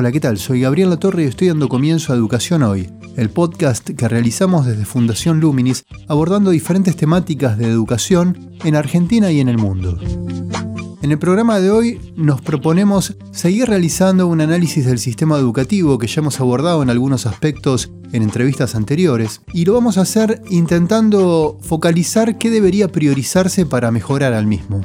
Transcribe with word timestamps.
Hola, 0.00 0.12
¿qué 0.12 0.20
tal? 0.20 0.38
Soy 0.38 0.62
Gabriel 0.62 0.88
Latorre 0.88 1.24
y 1.24 1.26
estoy 1.26 1.48
dando 1.48 1.68
comienzo 1.68 2.14
a 2.14 2.16
Educación 2.16 2.62
Hoy, 2.62 2.88
el 3.18 3.28
podcast 3.28 3.90
que 3.90 4.08
realizamos 4.08 4.64
desde 4.64 4.86
Fundación 4.86 5.40
Luminis 5.40 5.84
abordando 6.08 6.52
diferentes 6.52 6.96
temáticas 6.96 7.58
de 7.58 7.66
educación 7.66 8.50
en 8.64 8.76
Argentina 8.76 9.30
y 9.30 9.40
en 9.40 9.50
el 9.50 9.58
mundo. 9.58 9.98
En 11.02 11.10
el 11.10 11.18
programa 11.18 11.60
de 11.60 11.70
hoy 11.70 12.00
nos 12.16 12.40
proponemos 12.40 13.14
seguir 13.30 13.68
realizando 13.68 14.26
un 14.26 14.40
análisis 14.40 14.86
del 14.86 14.98
sistema 14.98 15.36
educativo 15.36 15.98
que 15.98 16.06
ya 16.06 16.22
hemos 16.22 16.40
abordado 16.40 16.82
en 16.82 16.88
algunos 16.88 17.26
aspectos 17.26 17.90
en 18.12 18.22
entrevistas 18.22 18.74
anteriores 18.74 19.42
y 19.52 19.66
lo 19.66 19.74
vamos 19.74 19.98
a 19.98 20.02
hacer 20.02 20.40
intentando 20.48 21.58
focalizar 21.60 22.38
qué 22.38 22.48
debería 22.48 22.88
priorizarse 22.88 23.66
para 23.66 23.90
mejorar 23.90 24.32
al 24.32 24.46
mismo. 24.46 24.80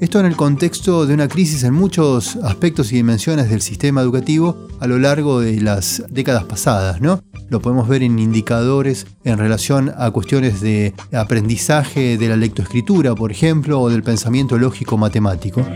Esto 0.00 0.18
en 0.18 0.24
el 0.24 0.34
contexto 0.34 1.04
de 1.04 1.12
una 1.12 1.28
crisis 1.28 1.62
en 1.62 1.74
muchos 1.74 2.36
aspectos 2.36 2.90
y 2.90 2.96
dimensiones 2.96 3.50
del 3.50 3.60
sistema 3.60 4.00
educativo 4.00 4.66
a 4.80 4.86
lo 4.86 4.98
largo 4.98 5.40
de 5.40 5.60
las 5.60 6.02
décadas 6.08 6.44
pasadas, 6.44 7.02
¿no? 7.02 7.22
Lo 7.50 7.60
podemos 7.60 7.86
ver 7.86 8.02
en 8.02 8.18
indicadores 8.18 9.06
en 9.24 9.36
relación 9.36 9.92
a 9.98 10.10
cuestiones 10.10 10.62
de 10.62 10.94
aprendizaje 11.12 12.16
de 12.16 12.28
la 12.28 12.36
lectoescritura, 12.36 13.14
por 13.14 13.30
ejemplo, 13.30 13.78
o 13.78 13.90
del 13.90 14.02
pensamiento 14.02 14.56
lógico 14.56 14.96
matemático. 14.96 15.66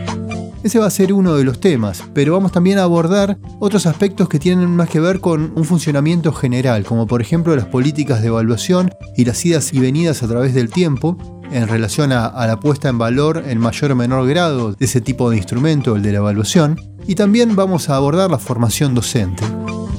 Ese 0.65 0.79
va 0.79 0.87
a 0.87 0.91
ser 0.91 1.13
uno 1.13 1.37
de 1.37 1.45
los 1.45 1.61
temas, 1.61 2.03
pero 2.15 2.33
vamos 2.33 2.51
también 2.51 2.79
a 2.79 2.85
abordar 2.85 3.37
otros 3.59 3.85
aspectos 3.85 4.31
que 4.31 4.39
tienen 4.39 4.75
más 4.75 4.89
que 4.89 4.99
ver 4.99 5.21
con 5.21 5.53
un 5.55 5.65
funcionamiento 5.67 6.33
general, 6.33 6.85
como 6.85 7.07
por 7.07 7.21
ejemplo 7.21 7.55
las 7.55 7.67
políticas 7.67 8.23
de 8.23 8.29
evaluación 8.29 8.91
y 9.15 9.27
las 9.27 9.45
idas 9.45 9.75
y 9.75 9.79
venidas 9.79 10.23
a 10.23 10.27
través 10.27 10.55
del 10.55 10.71
tiempo, 10.71 11.19
en 11.53 11.69
relación 11.69 12.13
a, 12.13 12.47
la 12.47 12.59
puesta 12.61 12.89
en 12.89 12.97
valor 12.97 13.45
en 13.47 13.59
mayor 13.59 13.93
o 13.93 13.97
menor 13.97 14.27
grado 14.27 14.73
de 14.73 14.87
ese 14.87 15.03
tipo 15.03 15.29
de 15.29 15.37
instrumento, 15.37 15.97
el 15.97 16.03
de 16.03 16.13
la 16.13 16.19
evaluación, 16.19 16.81
y 17.07 17.15
también 17.15 17.55
vamos 17.55 17.91
a 17.91 17.97
abordar 17.97 18.31
la 18.31 18.39
formación 18.39 18.95
docente. 18.95 19.45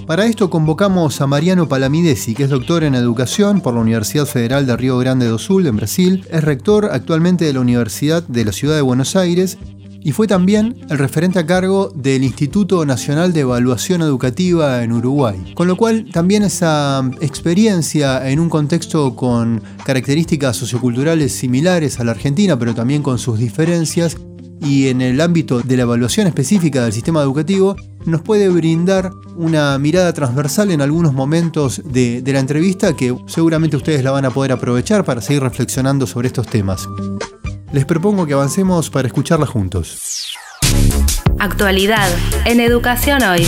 Para 0.07 0.25
esto 0.25 0.49
convocamos 0.49 1.21
a 1.21 1.27
Mariano 1.27 1.67
Palamidesi, 1.67 2.33
que 2.33 2.43
es 2.43 2.49
doctor 2.49 2.83
en 2.83 2.95
educación 2.95 3.61
por 3.61 3.75
la 3.75 3.81
Universidad 3.81 4.25
Federal 4.25 4.65
de 4.65 4.75
Río 4.75 4.97
Grande 4.97 5.27
do 5.27 5.37
Sul, 5.37 5.67
en 5.67 5.77
Brasil, 5.77 6.25
es 6.31 6.43
rector 6.43 6.89
actualmente 6.91 7.45
de 7.45 7.53
la 7.53 7.59
Universidad 7.59 8.23
de 8.23 8.45
la 8.45 8.51
Ciudad 8.51 8.75
de 8.75 8.81
Buenos 8.81 9.15
Aires 9.15 9.59
y 10.05 10.11
fue 10.11 10.27
también 10.27 10.75
el 10.87 10.99
referente 10.99 11.39
a 11.39 11.47
cargo 11.47 11.91
del 11.95 12.23
Instituto 12.23 12.85
Nacional 12.85 13.33
de 13.33 13.39
Evaluación 13.39 14.03
Educativa 14.03 14.83
en 14.83 14.91
Uruguay. 14.91 15.53
Con 15.55 15.67
lo 15.67 15.75
cual 15.75 16.05
también 16.13 16.43
esa 16.43 17.09
experiencia 17.21 18.29
en 18.29 18.39
un 18.39 18.47
contexto 18.47 19.15
con 19.15 19.63
características 19.83 20.57
socioculturales 20.57 21.33
similares 21.33 21.99
a 21.99 22.03
la 22.03 22.11
Argentina, 22.11 22.57
pero 22.57 22.75
también 22.75 23.01
con 23.01 23.17
sus 23.17 23.39
diferencias, 23.39 24.15
y 24.61 24.89
en 24.89 25.01
el 25.01 25.19
ámbito 25.19 25.61
de 25.61 25.75
la 25.75 25.83
evaluación 25.83 26.27
específica 26.27 26.83
del 26.83 26.93
sistema 26.93 27.23
educativo, 27.23 27.75
nos 28.05 28.21
puede 28.21 28.47
brindar 28.49 29.09
una 29.35 29.79
mirada 29.79 30.13
transversal 30.13 30.69
en 30.69 30.81
algunos 30.81 31.13
momentos 31.13 31.81
de, 31.83 32.21
la 32.27 32.39
entrevista 32.39 32.95
que 32.95 33.17
seguramente 33.25 33.75
ustedes 33.75 34.03
la 34.03 34.11
van 34.11 34.25
a 34.25 34.29
poder 34.29 34.51
aprovechar 34.51 35.03
para 35.03 35.19
seguir 35.19 35.41
reflexionando 35.41 36.05
sobre 36.05 36.27
estos 36.27 36.45
temas 36.45 36.87
les 37.75 37.83
propongo 37.83 38.25
que 38.25 38.33
avancemos 38.33 38.89
para 38.89 39.05
escucharla 39.05 39.45
juntos. 39.45 40.33
Actualidad 41.41 42.07
en 42.49 42.61
Educación 42.61 43.19
Hoy. 43.21 43.43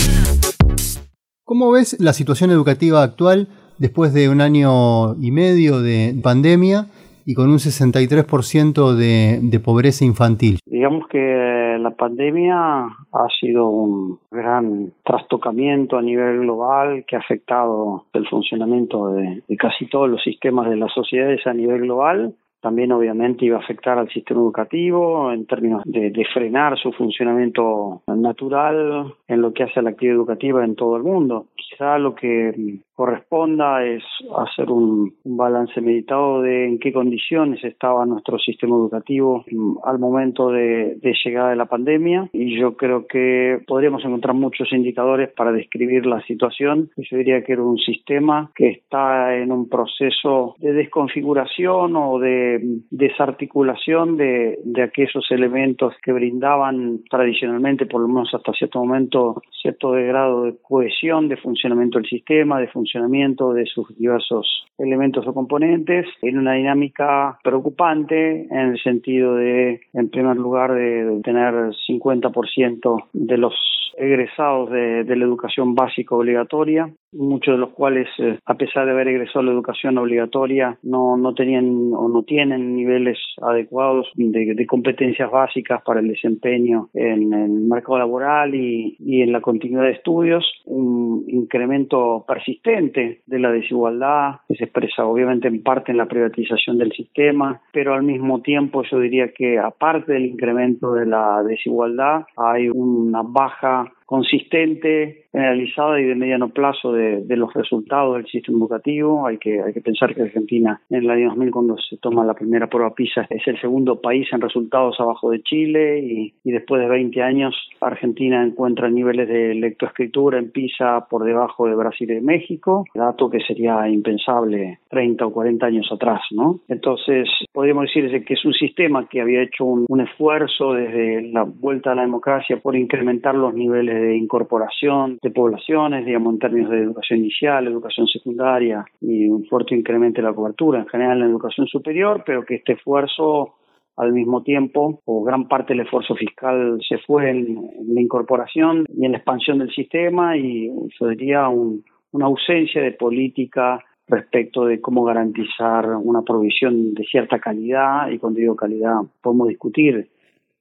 ¿Cómo 1.45 1.71
ves 1.71 1.95
la 2.01 2.11
situación 2.11 2.51
educativa 2.51 3.03
actual 3.03 3.47
después 3.79 4.13
de 4.13 4.27
un 4.27 4.41
año 4.41 5.15
y 5.21 5.31
medio 5.31 5.79
de 5.79 6.13
pandemia 6.21 6.87
y 7.25 7.35
con 7.35 7.49
un 7.49 7.59
63% 7.59 8.95
de, 8.95 9.39
de 9.41 9.59
pobreza 9.61 10.03
infantil? 10.03 10.59
Digamos 10.65 11.07
que 11.07 11.77
la 11.79 11.91
pandemia 11.91 12.57
ha 12.83 13.27
sido 13.39 13.69
un 13.69 14.19
gran 14.29 14.91
trastocamiento 15.05 15.97
a 15.97 16.01
nivel 16.01 16.39
global 16.39 17.05
que 17.07 17.15
ha 17.15 17.19
afectado 17.19 18.03
el 18.11 18.27
funcionamiento 18.27 19.07
de, 19.13 19.41
de 19.47 19.55
casi 19.55 19.85
todos 19.85 20.09
los 20.09 20.21
sistemas 20.21 20.69
de 20.69 20.75
las 20.75 20.91
sociedades 20.91 21.47
a 21.47 21.53
nivel 21.53 21.83
global 21.83 22.35
también 22.61 22.91
obviamente 22.91 23.45
iba 23.45 23.57
a 23.57 23.61
afectar 23.61 23.97
al 23.97 24.09
sistema 24.09 24.41
educativo 24.41 25.31
en 25.31 25.45
términos 25.45 25.83
de, 25.85 26.11
frenar 26.33 26.77
su 26.77 26.91
funcionamiento 26.91 28.01
natural 28.07 29.13
en 29.27 29.41
lo 29.41 29.53
que 29.53 29.63
hace 29.63 29.79
a 29.79 29.83
la 29.83 29.91
actividad 29.91 30.17
educativa 30.17 30.65
en 30.65 30.75
todo 30.75 30.97
el 30.97 31.03
mundo. 31.03 31.47
Quizá 31.55 31.97
lo 31.97 32.15
que 32.15 32.79
corresponda 32.93 33.85
es 33.85 34.03
hacer 34.35 34.69
un, 34.71 35.15
balance 35.23 35.79
meditado 35.81 36.41
de 36.41 36.65
en 36.67 36.79
qué 36.79 36.91
condiciones 36.91 37.63
estaba 37.63 38.05
nuestro 38.05 38.39
sistema 38.39 38.75
educativo 38.75 39.45
al 39.83 39.99
momento 39.99 40.49
de, 40.49 40.95
de 40.95 41.13
llegada 41.23 41.51
de 41.51 41.55
la 41.55 41.65
pandemia 41.65 42.27
y 42.33 42.59
yo 42.59 42.75
creo 42.75 43.05
que 43.05 43.59
podríamos 43.67 44.03
encontrar 44.03 44.35
muchos 44.35 44.71
indicadores 44.73 45.29
para 45.33 45.51
describir 45.51 46.07
la 46.07 46.21
situación. 46.21 46.89
Yo 46.97 47.17
diría 47.17 47.43
que 47.43 47.53
era 47.53 47.61
un 47.61 47.77
sistema 47.77 48.51
que 48.55 48.69
está 48.69 49.35
en 49.35 49.51
un 49.51 49.69
proceso 49.69 50.55
de 50.59 50.73
desconfiguración 50.73 51.95
o 51.95 52.17
de 52.17 52.56
desarticulación 52.89 54.17
de, 54.17 54.57
aquellos 54.83 55.25
elementos 55.31 55.93
que 56.03 56.11
brindaban 56.11 57.03
tradicionalmente, 57.09 57.85
por 57.85 58.01
lo 58.01 58.07
menos 58.07 58.33
hasta 58.33 58.53
cierto 58.53 58.79
momento, 58.79 59.41
cierto 59.61 59.91
grado 59.91 60.43
de 60.43 60.55
cohesión 60.61 61.27
de 61.27 61.37
funcionamiento 61.37 61.97
del 61.97 62.07
sistema, 62.07 62.59
de 62.59 62.67
funcionamiento 62.67 63.53
de 63.53 63.65
sus 63.65 63.95
diversos 63.97 64.65
elementos 64.77 65.27
o 65.27 65.33
componentes, 65.33 66.05
en 66.21 66.37
una 66.37 66.53
dinámica 66.53 67.39
preocupante 67.43 68.47
en 68.49 68.57
el 68.57 68.81
sentido 68.81 69.35
de, 69.35 69.81
en 69.93 70.09
primer 70.09 70.37
lugar, 70.37 70.73
de 70.73 71.19
tener 71.23 71.53
50% 71.87 73.05
de 73.13 73.37
los 73.37 73.53
egresados 73.97 74.69
de, 74.69 75.03
la 75.03 75.25
educación 75.25 75.73
básica 75.73 76.15
obligatoria, 76.15 76.89
muchos 77.11 77.55
de 77.55 77.59
los 77.59 77.69
cuales, 77.71 78.07
eh, 78.19 78.39
a 78.45 78.55
pesar 78.55 78.85
de 78.85 78.91
haber 78.91 79.07
egresado 79.07 79.39
a 79.39 79.43
la 79.43 79.51
educación 79.51 79.97
obligatoria, 79.97 80.77
no, 80.83 81.17
no 81.17 81.33
tenían 81.33 81.91
o 81.93 82.09
no 82.09 82.23
tienen 82.23 82.75
niveles 82.75 83.17
adecuados 83.41 84.07
de, 84.15 84.65
competencias 84.67 85.31
básicas 85.31 85.81
para 85.83 86.01
el 86.01 86.07
desempeño 86.07 86.89
en, 86.93 87.33
el 87.33 87.49
mercado 87.49 87.99
laboral 87.99 88.53
y, 88.53 88.97
y 88.99 89.21
en 89.21 89.31
la 89.31 89.41
continuidad 89.41 89.83
de 89.83 89.91
estudios, 89.91 90.45
un 90.65 91.23
incremento 91.27 92.25
persistente 92.27 93.21
de 93.25 93.39
la 93.39 93.51
desigualdad 93.51 94.41
que 94.47 94.55
se 94.55 94.65
expresa 94.65 95.05
obviamente 95.05 95.47
en 95.47 95.63
parte 95.63 95.91
en 95.91 95.97
la 95.97 96.07
privatización 96.07 96.77
del 96.77 96.91
sistema, 96.91 97.61
pero 97.71 97.93
al 97.93 98.03
mismo 98.03 98.41
tiempo 98.41 98.83
yo 98.83 98.99
diría 98.99 99.31
que 99.33 99.57
aparte 99.57 100.13
del 100.13 100.25
incremento 100.25 100.93
de 100.93 101.05
la 101.05 101.43
desigualdad 101.43 102.25
hay 102.35 102.69
una 102.69 103.21
baja 103.23 103.91
consistente, 104.07 105.25
generalizada 105.33 105.99
y 105.99 106.05
de 106.05 106.15
mediano 106.15 106.49
plazo 106.49 106.93
de, 106.93 107.23
los 107.35 107.53
resultados 107.53 108.15
del 108.15 108.25
sistema 108.25 108.57
educativo. 108.57 109.27
Hay 109.27 109.37
que, 109.37 109.61
hay 109.61 109.73
que 109.73 109.81
pensar 109.81 110.15
que 110.15 110.23
Argentina 110.23 110.81
en 110.89 111.03
el 111.03 111.09
año 111.11 111.27
2000 111.27 111.51
cuando 111.51 111.77
se 111.77 111.97
toma 111.97 112.25
la 112.25 112.33
primera 112.33 112.67
prueba 112.67 112.95
PISA 112.95 113.27
es 113.29 113.45
el 113.47 113.59
segundo 113.59 114.01
país 114.01 114.27
en 114.31 114.41
resultados 114.41 114.99
abajo 114.99 115.29
de 115.29 115.43
Chile 115.43 115.99
y, 115.99 116.33
y 116.43 116.51
después 116.51 116.81
de 116.81 116.87
20 116.87 117.21
años 117.21 117.53
Argentina 117.81 118.43
encuentra 118.43 118.89
niveles 118.89 119.27
de 119.27 119.53
lectoescritura 119.55 120.39
en 120.39 120.51
PISA 120.51 121.07
por 121.09 121.25
debajo 121.25 121.67
de 121.67 121.75
Brasil 121.75 122.09
y 122.09 122.15
de 122.15 122.21
México, 122.21 122.85
dato 122.95 123.29
que 123.29 123.41
sería 123.41 123.87
impensable 123.89 124.79
30 124.89 125.25
o 125.25 125.31
40 125.33 125.65
años 125.65 125.89
atrás, 125.91 126.21
¿no? 126.31 126.61
Entonces, 126.69 127.27
podríamos 127.51 127.85
decir 127.85 128.23
que 128.23 128.33
es 128.33 128.45
un 128.45 128.53
sistema 128.53 129.07
que 129.09 129.21
había 129.21 129.43
hecho 129.43 129.65
un, 129.65 129.85
un 129.89 130.01
esfuerzo 130.01 130.73
desde 130.73 131.23
la 131.23 131.43
vuelta 131.43 131.91
a 131.91 131.95
la 131.95 132.03
democracia 132.03 132.57
por 132.57 132.75
incrementar 132.75 133.35
los 133.35 133.53
niveles 133.53 133.96
de 133.99 134.17
incorporación 134.17 135.19
de 135.21 135.31
poblaciones, 135.31 136.05
digamos, 136.05 136.33
en 136.33 136.39
términos 136.39 136.71
de 136.71 136.83
educación 136.83 137.19
inicial, 137.19 137.67
educación 137.67 138.07
secundaria 138.07 138.85
y 139.01 139.27
un 139.27 139.45
fuerte 139.45 139.75
incremento 139.75 140.21
de 140.21 140.27
la 140.27 140.33
cobertura 140.33 140.79
en 140.79 140.87
general 140.87 141.17
en 141.17 141.19
la 141.21 141.29
educación 141.29 141.67
superior, 141.67 142.23
pero 142.25 142.45
que 142.45 142.55
este 142.55 142.73
esfuerzo 142.73 143.55
al 143.97 144.13
mismo 144.13 144.43
tiempo, 144.43 145.01
o 145.05 145.23
gran 145.23 145.47
parte 145.47 145.73
del 145.73 145.85
esfuerzo 145.85 146.15
fiscal 146.15 146.79
se 146.87 146.99
fue 146.99 147.31
en, 147.31 147.69
la 147.87 147.99
incorporación 147.99 148.85
y 148.95 149.05
en 149.05 149.13
la 149.13 149.17
expansión 149.17 149.57
del 149.57 149.71
sistema 149.71 150.37
y 150.37 150.69
eso 150.93 151.07
diría 151.07 151.49
una 151.49 152.25
ausencia 152.25 152.81
de 152.81 152.91
política 152.91 153.83
respecto 154.07 154.65
de 154.65 154.79
cómo 154.79 155.03
garantizar 155.03 155.85
una 155.95 156.21
provisión 156.21 156.93
de 156.93 157.03
cierta 157.05 157.39
calidad 157.39 158.09
y 158.09 158.19
cuando 158.19 158.39
digo 158.39 158.55
calidad 158.55 159.01
podemos 159.21 159.49
discutir 159.49 160.09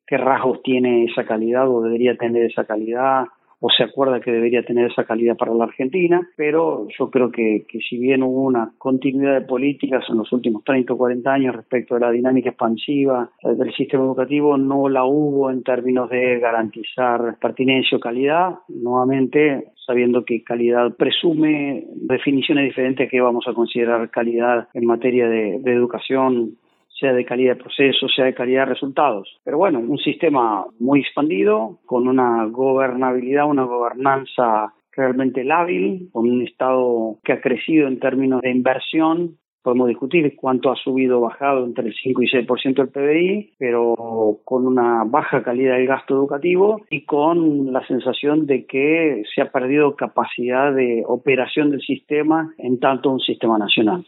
qué 0.06 0.16
rasgos 0.16 0.62
tiene 0.62 1.04
esa 1.04 1.24
calidad 1.24 1.68
o 1.68 1.82
debería 1.82 2.16
tener 2.16 2.44
esa 2.44 2.64
calidad 2.64 3.26
o 3.60 3.70
se 3.70 3.84
acuerda 3.84 4.20
que 4.20 4.30
debería 4.30 4.62
tener 4.62 4.90
esa 4.90 5.04
calidad 5.04 5.36
para 5.36 5.54
la 5.54 5.64
Argentina, 5.64 6.20
pero 6.36 6.86
yo 6.98 7.10
creo 7.10 7.30
que, 7.30 7.64
que 7.68 7.78
si 7.80 7.98
bien 7.98 8.22
hubo 8.22 8.42
una 8.42 8.72
continuidad 8.76 9.40
de 9.40 9.46
políticas 9.46 10.04
en 10.08 10.18
los 10.18 10.30
últimos 10.32 10.62
30 10.64 10.92
o 10.92 10.98
40 10.98 11.32
años 11.32 11.56
respecto 11.56 11.96
a 11.96 12.00
la 12.00 12.10
dinámica 12.10 12.50
expansiva 12.50 13.30
del 13.42 13.72
sistema 13.74 14.04
educativo, 14.04 14.58
no 14.58 14.88
la 14.88 15.04
hubo 15.04 15.50
en 15.50 15.62
términos 15.62 16.10
de 16.10 16.38
garantizar 16.38 17.38
pertinencia 17.40 17.96
o 17.96 18.00
calidad. 18.00 18.56
Nuevamente, 18.68 19.72
sabiendo 19.86 20.24
que 20.24 20.44
calidad 20.44 20.94
presume 20.96 21.86
definiciones 21.94 22.64
diferentes 22.66 23.10
que 23.10 23.20
vamos 23.20 23.46
a 23.48 23.54
considerar 23.54 24.10
calidad 24.10 24.68
en 24.74 24.84
materia 24.84 25.28
de, 25.28 25.60
de 25.60 25.72
educación 25.72 26.56
sea 26.98 27.12
de 27.12 27.25
calidad 27.25 27.56
de 27.56 27.62
proceso, 27.62 28.08
sea 28.08 28.25
de 28.25 28.34
calidad 28.34 28.62
de 28.62 28.72
resultados. 28.72 29.37
Pero 29.44 29.58
bueno, 29.58 29.78
un 29.81 29.98
sistema 29.98 30.64
muy 30.78 31.00
expandido, 31.00 31.78
con 31.87 32.08
una 32.08 32.46
gobernabilidad, 32.46 33.46
una 33.46 33.64
gobernanza 33.64 34.72
realmente 34.93 35.44
lábil, 35.44 36.08
con 36.12 36.28
un 36.28 36.43
Estado 36.43 37.19
que 37.22 37.34
ha 37.34 37.40
crecido 37.40 37.87
en 37.87 38.00
términos 38.00 38.40
de 38.40 38.50
inversión. 38.50 39.37
Podemos 39.62 39.88
discutir 39.88 40.37
cuánto 40.37 40.70
ha 40.70 40.76
subido 40.76 41.19
o 41.19 41.22
bajado 41.22 41.66
entre 41.66 41.88
el 41.88 41.94
5 41.94 42.22
y 42.22 42.26
6% 42.28 42.75
del 42.75 42.88
PBI, 42.88 43.54
pero 43.58 44.38
con 44.44 44.64
una 44.64 45.02
baja 45.04 45.42
calidad 45.42 45.75
del 45.75 45.88
gasto 45.88 46.14
educativo 46.14 46.82
y 46.88 47.04
con 47.04 47.72
la 47.72 47.84
sensación 47.88 48.46
de 48.46 48.64
que 48.64 49.25
se 49.34 49.42
ha 49.42 49.50
perdido 49.50 49.96
capacidad 49.96 50.72
de 50.72 51.02
operación 51.04 51.72
del 51.72 51.81
sistema 51.81 52.54
en 52.58 52.78
tanto 52.78 53.10
un 53.10 53.19
sistema 53.20 53.58
nacional. 53.58 54.06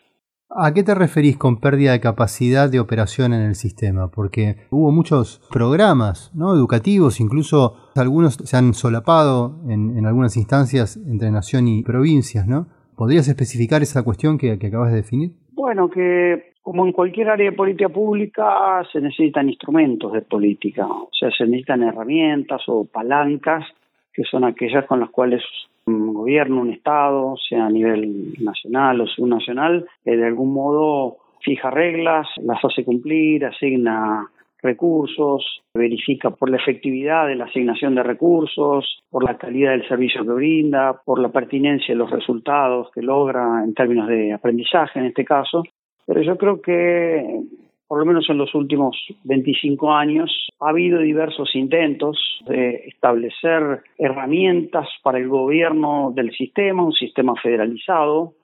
¿A 0.50 0.72
qué 0.72 0.82
te 0.82 0.94
referís 0.94 1.36
con 1.36 1.60
pérdida 1.60 1.92
de 1.92 2.00
capacidad 2.00 2.70
de 2.70 2.80
operación 2.80 3.34
en 3.34 3.42
el 3.42 3.54
sistema? 3.54 4.10
Porque 4.10 4.56
hubo 4.70 4.90
muchos 4.90 5.46
programas 5.52 6.32
¿no? 6.34 6.54
educativos, 6.54 7.20
incluso 7.20 7.76
algunos 7.94 8.36
se 8.36 8.56
han 8.56 8.72
solapado 8.72 9.60
en, 9.68 10.06
algunas 10.06 10.38
instancias 10.38 10.96
entre 10.96 11.30
nación 11.30 11.68
y 11.68 11.82
provincias, 11.82 12.46
¿no? 12.46 12.66
¿Podrías 12.96 13.28
especificar 13.28 13.82
esa 13.82 14.02
cuestión 14.02 14.38
que, 14.38 14.58
que 14.58 14.68
acabas 14.68 14.90
de 14.90 14.96
definir? 14.96 15.32
Bueno, 15.52 15.90
que 15.90 16.54
como 16.62 16.86
en 16.86 16.92
cualquier 16.92 17.28
área 17.28 17.50
de 17.50 17.56
política 17.56 17.90
pública 17.90 18.82
se 18.90 19.02
necesitan 19.02 19.50
instrumentos 19.50 20.14
de 20.14 20.22
política, 20.22 20.86
o 20.86 21.10
sea, 21.12 21.30
se 21.30 21.44
necesitan 21.44 21.82
herramientas 21.82 22.62
o 22.68 22.86
palancas 22.86 23.66
que 24.14 24.24
son 24.24 24.44
aquellas 24.44 24.86
con 24.86 24.98
las 24.98 25.10
cuales 25.10 25.42
un 25.94 26.14
gobierno, 26.14 26.60
un 26.60 26.70
Estado, 26.70 27.36
sea 27.48 27.66
a 27.66 27.70
nivel 27.70 28.34
nacional 28.40 29.00
o 29.00 29.06
subnacional, 29.06 29.86
que 30.04 30.16
de 30.16 30.26
algún 30.26 30.52
modo 30.52 31.16
fija 31.40 31.70
reglas, 31.70 32.26
las 32.42 32.64
hace 32.64 32.84
cumplir, 32.84 33.44
asigna 33.44 34.28
recursos, 34.60 35.62
verifica 35.72 36.30
por 36.30 36.50
la 36.50 36.56
efectividad 36.56 37.28
de 37.28 37.36
la 37.36 37.44
asignación 37.44 37.94
de 37.94 38.02
recursos, 38.02 39.02
por 39.10 39.24
la 39.24 39.38
calidad 39.38 39.70
del 39.70 39.86
servicio 39.86 40.24
que 40.24 40.32
brinda, 40.32 41.00
por 41.04 41.20
la 41.20 41.28
pertinencia 41.28 41.94
de 41.94 41.98
los 41.98 42.10
resultados 42.10 42.90
que 42.92 43.02
logra 43.02 43.62
en 43.64 43.74
términos 43.74 44.08
de 44.08 44.32
aprendizaje 44.32 44.98
en 44.98 45.06
este 45.06 45.24
caso. 45.24 45.62
Pero 46.06 46.22
yo 46.22 46.36
creo 46.36 46.60
que 46.60 47.40
por 47.88 47.98
lo 47.98 48.04
menos 48.04 48.28
en 48.28 48.36
los 48.36 48.54
últimos 48.54 48.96
25 49.24 49.92
años, 49.92 50.30
ha 50.60 50.68
habido 50.68 51.00
diversos 51.00 51.54
intentos 51.56 52.18
de 52.46 52.84
establecer 52.86 53.80
herramientas 53.96 54.86
para 55.02 55.18
el 55.18 55.28
gobierno 55.28 56.12
del 56.14 56.30
sistema, 56.32 56.84
un 56.84 56.92
sistema 56.92 57.34
federalizado, 57.42 58.34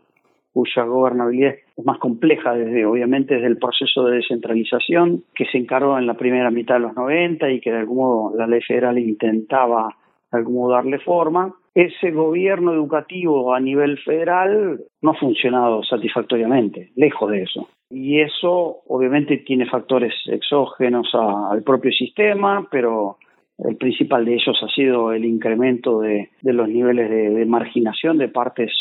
cuya 0.55 0.85
gobernabilidad 0.85 1.55
es 1.77 1.85
más 1.85 1.99
compleja 1.99 2.55
desde, 2.55 2.87
obviamente, 2.87 3.35
desde 3.35 3.49
el 3.49 3.59
proceso 3.59 4.05
de 4.05 4.17
descentralización 4.17 5.25
que 5.35 5.45
se 5.47 5.59
encargó 5.59 5.99
en 5.99 6.07
la 6.07 6.15
primera 6.15 6.51
mitad 6.51 6.77
de 6.77 6.81
los 6.81 6.95
90 6.95 7.51
y 7.51 7.61
que 7.61 7.71
de 7.71 7.79
algún 7.79 7.99
modo 7.99 8.37
la 8.37 8.47
ley 8.47 8.63
federal 8.63 8.99
intentaba 8.99 9.95
de 10.31 10.39
algún 10.39 10.55
modo 10.55 10.73
darle 10.75 11.01
forma. 11.01 11.53
Ese 11.75 12.13
gobierno 12.13 12.73
educativo 12.73 13.53
a 13.53 13.59
nivel 13.59 13.99
federal 13.99 14.81
no 15.03 15.11
ha 15.11 15.15
funcionado 15.15 15.83
satisfactoriamente, 15.83 16.93
lejos 16.95 17.31
de 17.31 17.43
eso. 17.43 17.69
Y 17.91 18.21
eso 18.21 18.79
obviamente 18.87 19.39
tiene 19.39 19.67
factores 19.67 20.15
exógenos 20.27 21.09
al 21.15 21.63
propio 21.65 21.91
sistema, 21.91 22.67
pero 22.71 23.19
el 23.59 23.77
principal 23.77 24.25
de 24.25 24.35
ellos 24.35 24.57
ha 24.63 24.69
sido 24.69 25.13
el 25.13 25.25
incremento 25.25 26.01
de, 26.01 26.31
los 26.43 26.69
niveles 26.69 27.11
de, 27.11 27.45
marginación 27.47 28.19
de 28.19 28.29
partes 28.29 28.73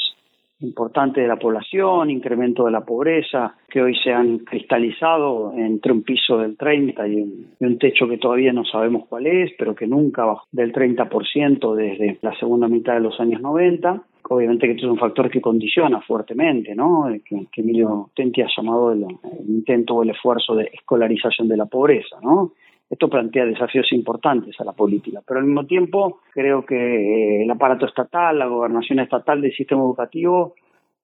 importantes 0.63 1.21
de 1.21 1.27
la 1.27 1.37
población, 1.37 2.09
incremento 2.09 2.65
de 2.65 2.71
la 2.71 2.81
pobreza, 2.81 3.55
que 3.69 3.81
hoy 3.81 3.95
se 4.03 4.11
han 4.11 4.39
cristalizado 4.39 5.53
entre 5.55 5.91
un 5.91 6.03
piso 6.03 6.37
del 6.37 6.57
30 6.57 7.07
y 7.07 7.21
un, 7.59 7.77
techo 7.77 8.07
que 8.07 8.17
todavía 8.17 8.53
no 8.53 8.63
sabemos 8.63 9.05
cuál 9.07 9.27
es, 9.27 9.51
pero 9.57 9.75
que 9.75 9.87
nunca 9.87 10.25
bajó 10.25 10.45
del 10.51 10.71
30% 10.71 11.75
desde 11.75 12.17
la 12.21 12.33
segunda 12.37 12.67
mitad 12.67 12.93
de 12.93 13.01
los 13.01 13.19
años 13.19 13.41
90 13.41 14.03
obviamente 14.29 14.67
que 14.67 14.73
esto 14.73 14.85
es 14.85 14.91
un 14.91 14.97
factor 14.97 15.29
que 15.29 15.41
condiciona 15.41 15.99
fuertemente, 16.01 16.73
¿no? 16.75 17.07
Que, 17.25 17.45
Emilio 17.57 18.09
Tenti 18.15 18.41
ha 18.41 18.47
llamado 18.55 18.93
el, 18.93 19.05
intento 19.47 19.95
o 19.95 20.03
el 20.03 20.11
esfuerzo 20.11 20.55
de 20.55 20.69
escolarización 20.73 21.47
de 21.47 21.57
la 21.57 21.65
pobreza, 21.65 22.17
¿no? 22.21 22.53
Esto 22.93 23.09
plantea 23.09 23.45
desafíos 23.45 23.91
importantes 23.91 24.55
a 24.61 24.63
la 24.63 24.73
política, 24.73 25.19
pero 25.27 25.39
al 25.39 25.47
mismo 25.47 25.65
tiempo 25.65 26.19
creo 26.31 26.63
que 26.63 26.75
eh, 26.75 27.43
el 27.43 27.49
aparato 27.49 27.87
estatal, 27.87 28.37
la 28.37 28.45
gobernación 28.45 28.99
estatal 28.99 29.41
del 29.41 29.51
sistema 29.51 29.81
educativo 29.81 30.53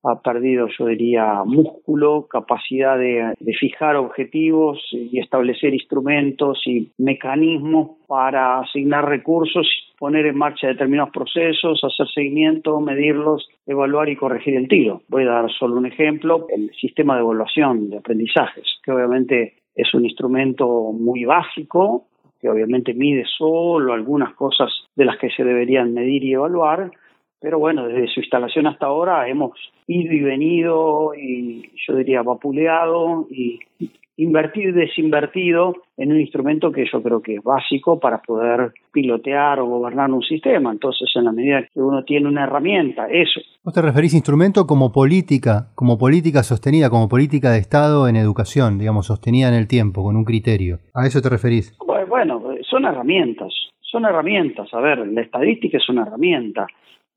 ha 0.04 0.22
perdido, 0.22 0.68
yo 0.78 0.86
diría, 0.86 1.42
músculo, 1.44 2.28
capacidad 2.30 2.96
de, 2.96 3.34
de, 3.40 3.54
fijar 3.56 3.96
objetivos 3.96 4.78
y 4.92 5.20
establecer 5.20 5.74
instrumentos 5.74 6.62
y 6.68 6.92
mecanismos 7.00 7.98
para 8.08 8.60
asignar 8.60 9.10
recursos 9.10 9.68
poner 9.98 10.28
en 10.28 10.38
marcha 10.38 10.68
determinados 10.68 11.12
procesos, 11.12 11.82
hacer 11.84 12.08
seguimiento, 12.14 12.80
medirlos, 12.80 13.50
evaluar 13.68 14.10
y 14.10 14.16
corregir 14.16 14.56
el 14.56 14.68
tiro. 14.68 15.02
Voy 15.10 15.24
a 15.24 15.32
dar 15.32 15.52
solo 15.52 15.76
un 15.76 15.88
ejemplo, 15.88 16.48
el 16.56 16.72
sistema 16.80 17.16
de 17.16 17.22
evaluación 17.22 17.90
de 17.90 17.98
aprendizajes, 17.98 18.66
que 18.84 18.92
obviamente 18.92 19.56
es 19.81 19.94
un 19.94 20.04
instrumento 20.04 20.92
muy 20.92 21.24
básico, 21.24 22.06
que 22.42 22.50
obviamente 22.50 22.94
mide 22.94 23.24
solo 23.26 23.94
algunas 23.94 24.34
cosas 24.34 24.70
de 24.96 25.06
las 25.06 25.18
que 25.18 25.30
se 25.30 25.44
deberían 25.44 25.94
medir 25.94 26.24
y 26.24 26.34
evaluar, 26.34 26.92
pero 27.40 27.60
bueno, 27.60 27.88
desde 27.88 28.08
su 28.08 28.20
instalación 28.20 28.68
hasta 28.68 28.88
ahora 28.88 29.28
hemos 29.28 29.52
ido 29.88 30.14
y 30.14 30.22
venido 30.22 31.14
y 31.16 31.70
yo 31.88 31.96
diría 31.96 32.22
vapuleado 32.22 33.28
y 33.30 33.60
invertido 34.20 34.70
y 34.70 34.74
desinvertido 34.74 35.74
en 35.96 36.12
un 36.12 36.20
instrumento 36.20 36.72
que 36.72 36.86
yo 36.92 37.02
creo 37.02 37.22
que 37.22 37.36
es 37.36 37.44
básico 37.44 38.00
para 38.00 38.18
poder 38.18 38.74
pilotear 38.92 39.60
o 39.62 39.66
gobernar 39.66 40.12
un 40.12 40.22
sistema. 40.22 40.72
Entonces, 40.72 41.10
en 41.16 41.24
la 41.24 41.32
medida 41.32 41.62
que 41.74 41.80
uno 41.80 42.04
tiene 42.04 42.28
una 42.28 42.44
herramienta, 42.44 43.08
eso. 43.08 43.40
¿Vos 43.64 43.74
te 43.74 43.82
referís 43.82 44.14
a 44.14 44.18
instrumento 44.18 44.68
como 44.68 44.92
política, 44.92 45.70
como 45.74 45.98
política 45.98 46.44
sostenida, 46.44 46.90
como 46.90 47.08
política 47.08 47.52
de 47.52 47.60
Estado 47.60 48.10
en 48.10 48.18
educación, 48.18 48.78
digamos, 48.78 49.08
sostenida 49.08 49.48
en 49.48 49.54
el 49.54 49.68
tiempo, 49.68 50.04
con 50.04 50.18
un 50.18 50.26
criterio? 50.26 50.80
¿A 50.94 51.08
eso 51.08 51.22
te 51.22 51.30
referís? 51.30 51.78
Bueno, 52.10 52.44
son 52.69 52.84
herramientas, 52.84 53.54
son 53.80 54.04
herramientas. 54.04 54.68
A 54.74 54.81
ver, 54.81 55.08
la 55.08 55.22
estadística 55.22 55.78
es 55.78 55.88
una 55.88 56.02
herramienta, 56.02 56.68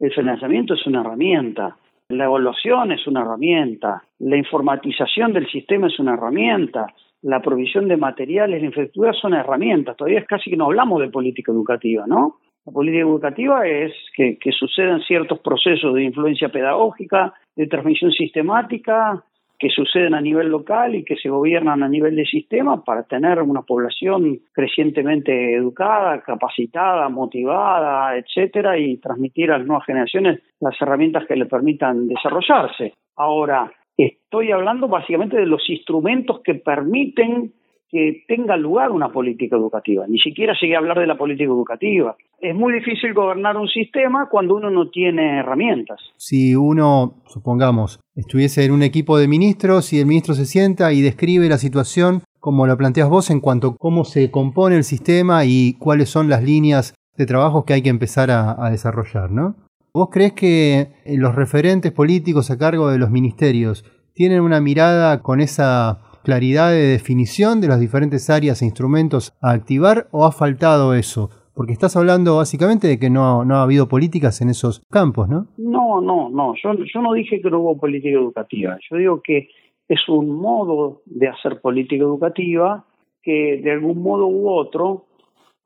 el 0.03 0.13
financiamiento 0.13 0.75
es 0.75 0.85
una 0.87 1.01
herramienta, 1.01 1.77
la 2.09 2.25
evaluación 2.25 2.91
es 2.91 3.07
una 3.07 3.23
herramienta, 3.23 4.03
la 4.19 4.37
informatización 4.37 5.33
del 5.33 5.49
sistema 5.49 5.87
es 5.87 5.99
una 6.01 6.15
herramienta, 6.15 6.87
la 7.23 7.41
provisión 7.41 7.87
de 7.87 7.97
materiales, 7.97 8.61
la 8.61 8.67
infraestructura 8.67 9.13
son 9.13 9.35
herramientas. 9.35 9.97
Todavía 9.97 10.19
es 10.19 10.27
casi 10.27 10.51
que 10.51 10.57
no 10.57 10.65
hablamos 10.65 11.01
de 11.01 11.09
política 11.09 11.53
educativa, 11.53 12.05
¿no? 12.07 12.39
La 12.67 12.73
política 12.73 13.03
educativa 13.03 13.67
es 13.67 13.93
que, 14.17 14.39
que 14.39 14.51
sucedan 14.51 15.01
ciertos 15.03 15.39
procesos 15.39 15.95
de 15.95 16.03
influencia 16.03 16.49
pedagógica, 16.49 17.33
de 17.55 17.69
transmisión 17.69 18.11
sistemática, 18.11 19.25
que 19.63 19.69
suceden 19.69 20.13
a 20.13 20.21
nivel 20.21 20.49
local 20.49 20.97
y 20.97 21.05
que 21.05 21.15
se 21.15 21.29
gobiernan 21.29 21.85
a 21.85 21.89
nivel 21.89 22.17
de 22.17 22.25
sistema 22.25 22.83
para 22.83 23.05
tener 23.05 23.41
una 23.43 23.63
población 23.63 24.41
crecientemente 24.53 25.55
educada, 25.55 26.21
capacitada, 26.21 27.09
motivada, 27.09 28.17
etcétera, 28.17 28.77
y 28.77 28.97
transmitir 28.97 29.53
a 29.53 29.59
las 29.59 29.67
nuevas 29.69 29.87
generaciones 29.87 30.41
las 30.59 30.75
herramientas 30.83 31.29
que 31.29 31.37
le 31.37 31.47
permitan 31.47 32.09
desarrollarse. 32.09 32.95
Ahora, 33.15 33.71
estoy 33.97 34.51
hablando 34.51 34.89
básicamente 34.89 35.37
de 35.37 35.47
los 35.47 35.63
instrumentos 35.71 36.41
que 36.43 36.57
permiten 36.57 37.53
que 37.89 38.25
tenga 38.27 38.57
lugar 38.57 38.91
una 38.91 39.13
política 39.13 39.55
educativa. 39.55 40.07
Ni 40.09 40.19
siquiera 40.19 40.57
llegué 40.61 40.75
a 40.75 40.79
hablar 40.79 40.99
de 40.99 41.07
la 41.07 41.17
política 41.17 41.45
educativa. 41.53 42.17
Es 42.43 42.57
muy 42.57 42.75
difícil 42.75 43.15
gobernar 43.15 43.57
un 43.57 43.69
sistema 43.69 44.29
cuando 44.29 44.57
uno 44.57 44.69
no 44.69 44.91
tiene 44.91 45.39
herramientas. 45.39 46.01
Si 46.17 46.57
uno, 46.57 47.23
supongamos, 47.29 48.01
estuviese 48.17 48.65
en 48.65 48.73
un 48.73 48.83
equipo 48.83 49.17
de 49.17 49.29
ministros 49.29 49.93
y 49.93 50.01
el 50.01 50.07
ministro 50.07 50.35
se 50.35 50.45
sienta 50.45 50.93
y 50.93 51.03
describe 51.03 51.49
la 51.49 51.57
situación 51.57 52.23
como 52.41 52.67
lo 52.67 52.77
planteas 52.77 53.09
vos 53.09 53.31
en 53.31 53.39
cuanto 53.39 53.69
a 53.69 53.77
cómo 53.77 54.05
se 54.05 54.33
compone 54.33 54.75
el 54.75 54.83
sistema 54.83 55.45
y 55.45 55.75
cuáles 55.75 56.09
son 56.09 56.29
las 56.29 56.43
líneas 56.43 56.95
de 57.17 57.27
trabajo 57.27 57.65
que 57.65 57.75
hay 57.75 57.83
que 57.83 57.91
empezar 57.91 58.33
a, 58.33 58.57
a 58.67 58.73
desarrollar, 58.73 59.31
¿no? 59.31 59.55
¿Vos 59.95 60.09
crees 60.11 60.33
que 60.33 60.89
los 61.07 61.37
referentes 61.37 61.93
políticos 61.93 62.51
a 62.51 62.59
cargo 62.59 62.91
de 62.91 62.99
los 62.99 63.13
ministerios 63.13 63.85
tienen 64.15 64.41
una 64.41 64.61
mirada 64.61 65.23
con 65.23 65.41
esa 65.41 66.01
claridad 66.25 66.71
de 66.73 66.89
definición 66.89 67.61
de 67.61 67.69
las 67.69 67.79
diferentes 67.79 68.31
áreas 68.31 68.63
e 68.63 68.65
instrumentos 68.65 69.33
a 69.41 69.53
activar 69.53 70.09
o 70.11 70.25
ha 70.25 70.33
faltado 70.33 70.95
eso 70.95 71.31
Porque 71.55 71.73
estás 71.73 71.97
hablando 71.97 72.37
básicamente 72.37 72.89
de 72.89 72.99
que 72.99 73.11
no, 73.11 73.45
no 73.45 73.57
ha 73.57 73.63
habido 73.63 73.89
políticas 73.89 74.41
en 74.41 74.49
esos 74.49 74.83
campos, 74.91 75.29
¿no? 75.29 75.49
No, 75.59 76.01
no, 76.01 76.31
no. 76.31 76.55
Yo, 76.63 76.73
yo 76.75 77.03
no 77.03 77.13
dije 77.13 77.41
que 77.43 77.51
no 77.51 77.61
hubo 77.61 77.79
política 77.79 78.19
educativa. 78.19 78.79
Yo 78.91 78.97
digo 78.97 79.21
que 79.23 79.49
es 79.89 80.09
un 80.09 80.31
modo 80.31 81.03
de 81.05 81.29
hacer 81.29 81.61
política 81.61 82.03
educativa 82.03 82.85
que 83.23 83.61
de 83.63 83.73
algún 83.73 84.03
modo 84.03 84.27
u 84.27 84.49
otro 84.49 85.05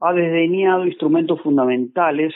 ha 0.01 0.13
desdeñado 0.13 0.87
instrumentos 0.87 1.41
fundamentales 1.41 2.35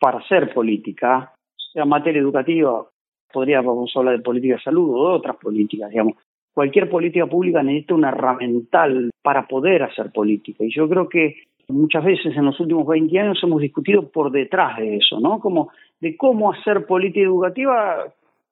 para 0.00 0.18
hacer 0.18 0.52
política, 0.52 1.32
sea 1.72 1.84
materia 1.84 2.20
educativa, 2.20 2.86
podríamos 3.32 3.90
hablar 3.94 4.16
de 4.16 4.22
política 4.22 4.54
de 4.54 4.62
salud 4.62 4.90
o 4.94 5.10
de 5.10 5.16
otras 5.16 5.36
políticas, 5.36 5.90
digamos. 5.90 6.14
Cualquier 6.52 6.90
política 6.90 7.26
pública 7.26 7.62
necesita 7.62 7.94
una 7.94 8.08
herramienta 8.08 8.86
para 9.22 9.46
poder 9.46 9.84
hacer 9.84 10.10
política. 10.10 10.64
Y 10.64 10.74
yo 10.74 10.88
creo 10.88 11.08
que 11.08 11.36
muchas 11.68 12.04
veces 12.04 12.36
en 12.36 12.46
los 12.46 12.58
últimos 12.60 12.86
20 12.86 13.18
años 13.18 13.40
hemos 13.42 13.60
discutido 13.60 14.10
por 14.10 14.30
detrás 14.30 14.78
de 14.78 14.96
eso, 14.96 15.20
¿no? 15.20 15.38
Como 15.38 15.70
de 16.00 16.16
cómo 16.16 16.52
hacer 16.52 16.86
política 16.86 17.26
educativa 17.26 18.04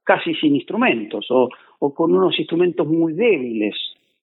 casi 0.05 0.35
sin 0.35 0.55
instrumentos 0.55 1.27
o, 1.31 1.49
o 1.79 1.95
con 1.95 2.15
unos 2.15 2.39
instrumentos 2.39 2.87
muy 2.87 3.13
débiles. 3.13 3.75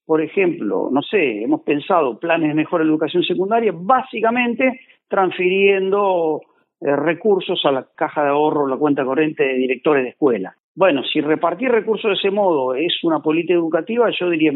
Por 0.05 0.21
ejemplo, 0.21 0.89
no 0.91 1.01
sé, 1.01 1.43
hemos 1.43 1.61
pensado 1.61 2.19
planes 2.19 2.49
de 2.49 2.55
mejor 2.55 2.81
educación 2.81 3.23
secundaria 3.23 3.73
básicamente 3.75 4.81
transfiriendo 5.07 6.41
eh, 6.81 6.95
recursos 6.95 7.61
a 7.65 7.71
la 7.71 7.87
caja 7.95 8.23
de 8.23 8.29
ahorro, 8.29 8.67
la 8.67 8.77
cuenta 8.77 9.05
corriente 9.05 9.43
de 9.43 9.53
directores 9.53 10.03
de 10.03 10.09
escuela. 10.09 10.55
Bueno, 10.75 11.03
si 11.03 11.21
repartir 11.21 11.69
recursos 11.69 12.09
de 12.09 12.15
ese 12.15 12.31
modo 12.31 12.73
es 12.75 12.93
una 13.03 13.21
política 13.21 13.53
educativa, 13.53 14.09
yo 14.19 14.29
diría, 14.29 14.51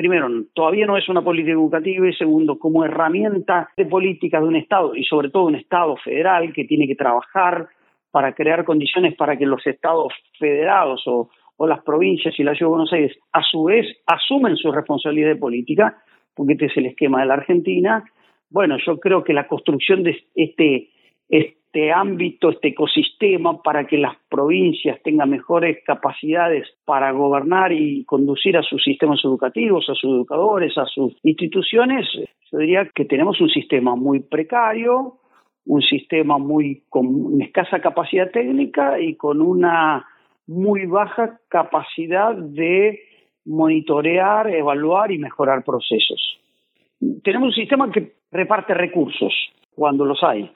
primero, 0.00 0.28
todavía 0.54 0.86
no 0.86 0.96
es 0.96 1.06
una 1.10 1.20
política 1.20 1.52
educativa 1.52 2.08
y 2.08 2.14
segundo, 2.14 2.58
como 2.58 2.86
herramienta 2.86 3.68
de 3.76 3.84
política 3.84 4.40
de 4.40 4.48
un 4.48 4.56
Estado 4.56 4.96
y 4.96 5.04
sobre 5.04 5.28
todo 5.28 5.44
un 5.44 5.56
Estado 5.56 5.94
federal 5.98 6.54
que 6.54 6.64
tiene 6.64 6.86
que 6.86 6.94
trabajar 6.94 7.68
para 8.10 8.34
crear 8.34 8.64
condiciones 8.64 9.14
para 9.14 9.36
que 9.36 9.44
los 9.44 9.64
estados 9.66 10.14
federados 10.38 11.02
o, 11.06 11.28
o 11.58 11.66
las 11.66 11.82
provincias 11.82 12.34
y 12.38 12.42
la 12.42 12.54
Ciudad 12.54 12.68
de 12.68 12.76
Buenos 12.76 12.92
Aires 12.94 13.18
a 13.32 13.42
su 13.42 13.64
vez 13.64 13.86
asumen 14.06 14.56
su 14.56 14.72
responsabilidad 14.72 15.28
de 15.28 15.36
política, 15.36 15.98
porque 16.34 16.54
este 16.54 16.66
es 16.66 16.76
el 16.78 16.86
esquema 16.86 17.20
de 17.20 17.26
la 17.26 17.34
Argentina. 17.34 18.02
Bueno, 18.48 18.78
yo 18.84 18.98
creo 18.98 19.22
que 19.22 19.34
la 19.34 19.46
construcción 19.46 20.02
de 20.02 20.18
este 20.34 20.88
este 21.28 21.59
ámbito, 21.92 22.50
este 22.50 22.68
ecosistema, 22.68 23.62
para 23.62 23.86
que 23.86 23.96
las 23.96 24.16
provincias 24.28 25.00
tengan 25.02 25.30
mejores 25.30 25.78
capacidades 25.86 26.66
para 26.84 27.12
gobernar 27.12 27.72
y 27.72 28.04
conducir 28.04 28.56
a 28.56 28.62
sus 28.62 28.82
sistemas 28.82 29.20
educativos, 29.24 29.88
a 29.88 29.94
sus 29.94 30.10
educadores, 30.10 30.76
a 30.76 30.86
sus 30.86 31.16
instituciones, 31.22 32.06
yo 32.50 32.58
diría 32.58 32.90
que 32.94 33.04
tenemos 33.04 33.40
un 33.40 33.48
sistema 33.48 33.94
muy 33.94 34.20
precario, 34.20 35.18
un 35.66 35.82
sistema 35.82 36.38
muy 36.38 36.82
con 36.88 37.40
escasa 37.40 37.80
capacidad 37.80 38.30
técnica 38.30 38.98
y 38.98 39.14
con 39.14 39.40
una 39.40 40.04
muy 40.48 40.86
baja 40.86 41.38
capacidad 41.48 42.34
de 42.34 42.98
monitorear, 43.44 44.52
evaluar 44.52 45.12
y 45.12 45.18
mejorar 45.18 45.62
procesos. 45.64 46.20
Tenemos 47.22 47.48
un 47.50 47.54
sistema 47.54 47.90
que 47.92 48.14
reparte 48.32 48.74
recursos 48.74 49.32
cuando 49.74 50.04
los 50.04 50.22
hay 50.24 50.50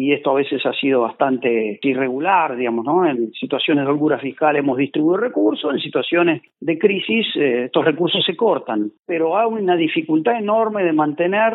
y 0.00 0.14
esto 0.14 0.30
a 0.30 0.34
veces 0.34 0.64
ha 0.64 0.72
sido 0.72 1.02
bastante 1.02 1.78
irregular, 1.82 2.56
digamos, 2.56 2.86
¿no? 2.86 3.04
En 3.06 3.30
situaciones 3.32 3.84
de 3.84 3.90
holgura 3.90 4.18
fiscal 4.18 4.56
hemos 4.56 4.78
distribuido 4.78 5.18
recursos, 5.18 5.74
en 5.74 5.78
situaciones 5.78 6.40
de 6.58 6.78
crisis 6.78 7.26
eh, 7.36 7.64
estos 7.64 7.84
recursos 7.84 8.24
se 8.24 8.34
cortan, 8.34 8.90
pero 9.04 9.36
hay 9.36 9.46
una 9.46 9.76
dificultad 9.76 10.38
enorme 10.38 10.84
de 10.84 10.94
mantener 10.94 11.52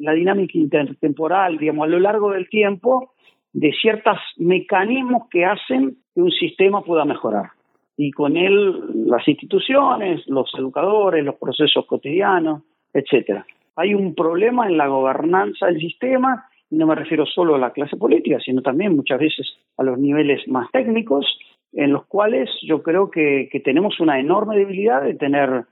la 0.00 0.12
dinámica 0.12 0.58
intertemporal, 0.58 1.56
digamos, 1.56 1.84
a 1.84 1.90
lo 1.90 2.00
largo 2.00 2.32
del 2.32 2.48
tiempo 2.48 3.12
de 3.52 3.70
ciertos 3.80 4.18
mecanismos 4.38 5.28
que 5.30 5.44
hacen 5.44 5.96
que 6.12 6.20
un 6.20 6.32
sistema 6.32 6.82
pueda 6.82 7.04
mejorar. 7.04 7.50
Y 7.96 8.10
con 8.10 8.36
él 8.36 9.06
las 9.06 9.28
instituciones, 9.28 10.26
los 10.26 10.50
educadores, 10.58 11.24
los 11.24 11.36
procesos 11.36 11.86
cotidianos, 11.86 12.64
etcétera. 12.92 13.46
Hay 13.76 13.94
un 13.94 14.16
problema 14.16 14.66
en 14.66 14.78
la 14.78 14.88
gobernanza 14.88 15.66
del 15.66 15.78
sistema 15.78 16.48
no 16.74 16.86
me 16.86 16.94
refiero 16.94 17.26
solo 17.26 17.54
a 17.54 17.58
la 17.58 17.72
clase 17.72 17.96
política, 17.96 18.38
sino 18.44 18.62
también 18.62 18.96
muchas 18.96 19.18
veces 19.18 19.46
a 19.76 19.82
los 19.82 19.98
niveles 19.98 20.46
más 20.48 20.70
técnicos, 20.72 21.26
en 21.72 21.92
los 21.92 22.06
cuales 22.06 22.48
yo 22.62 22.82
creo 22.82 23.10
que, 23.10 23.48
tenemos 23.64 23.98
una 24.00 24.20
enorme 24.20 24.56
debilidad 24.56 25.02
de 25.02 25.14
tener 25.14 25.64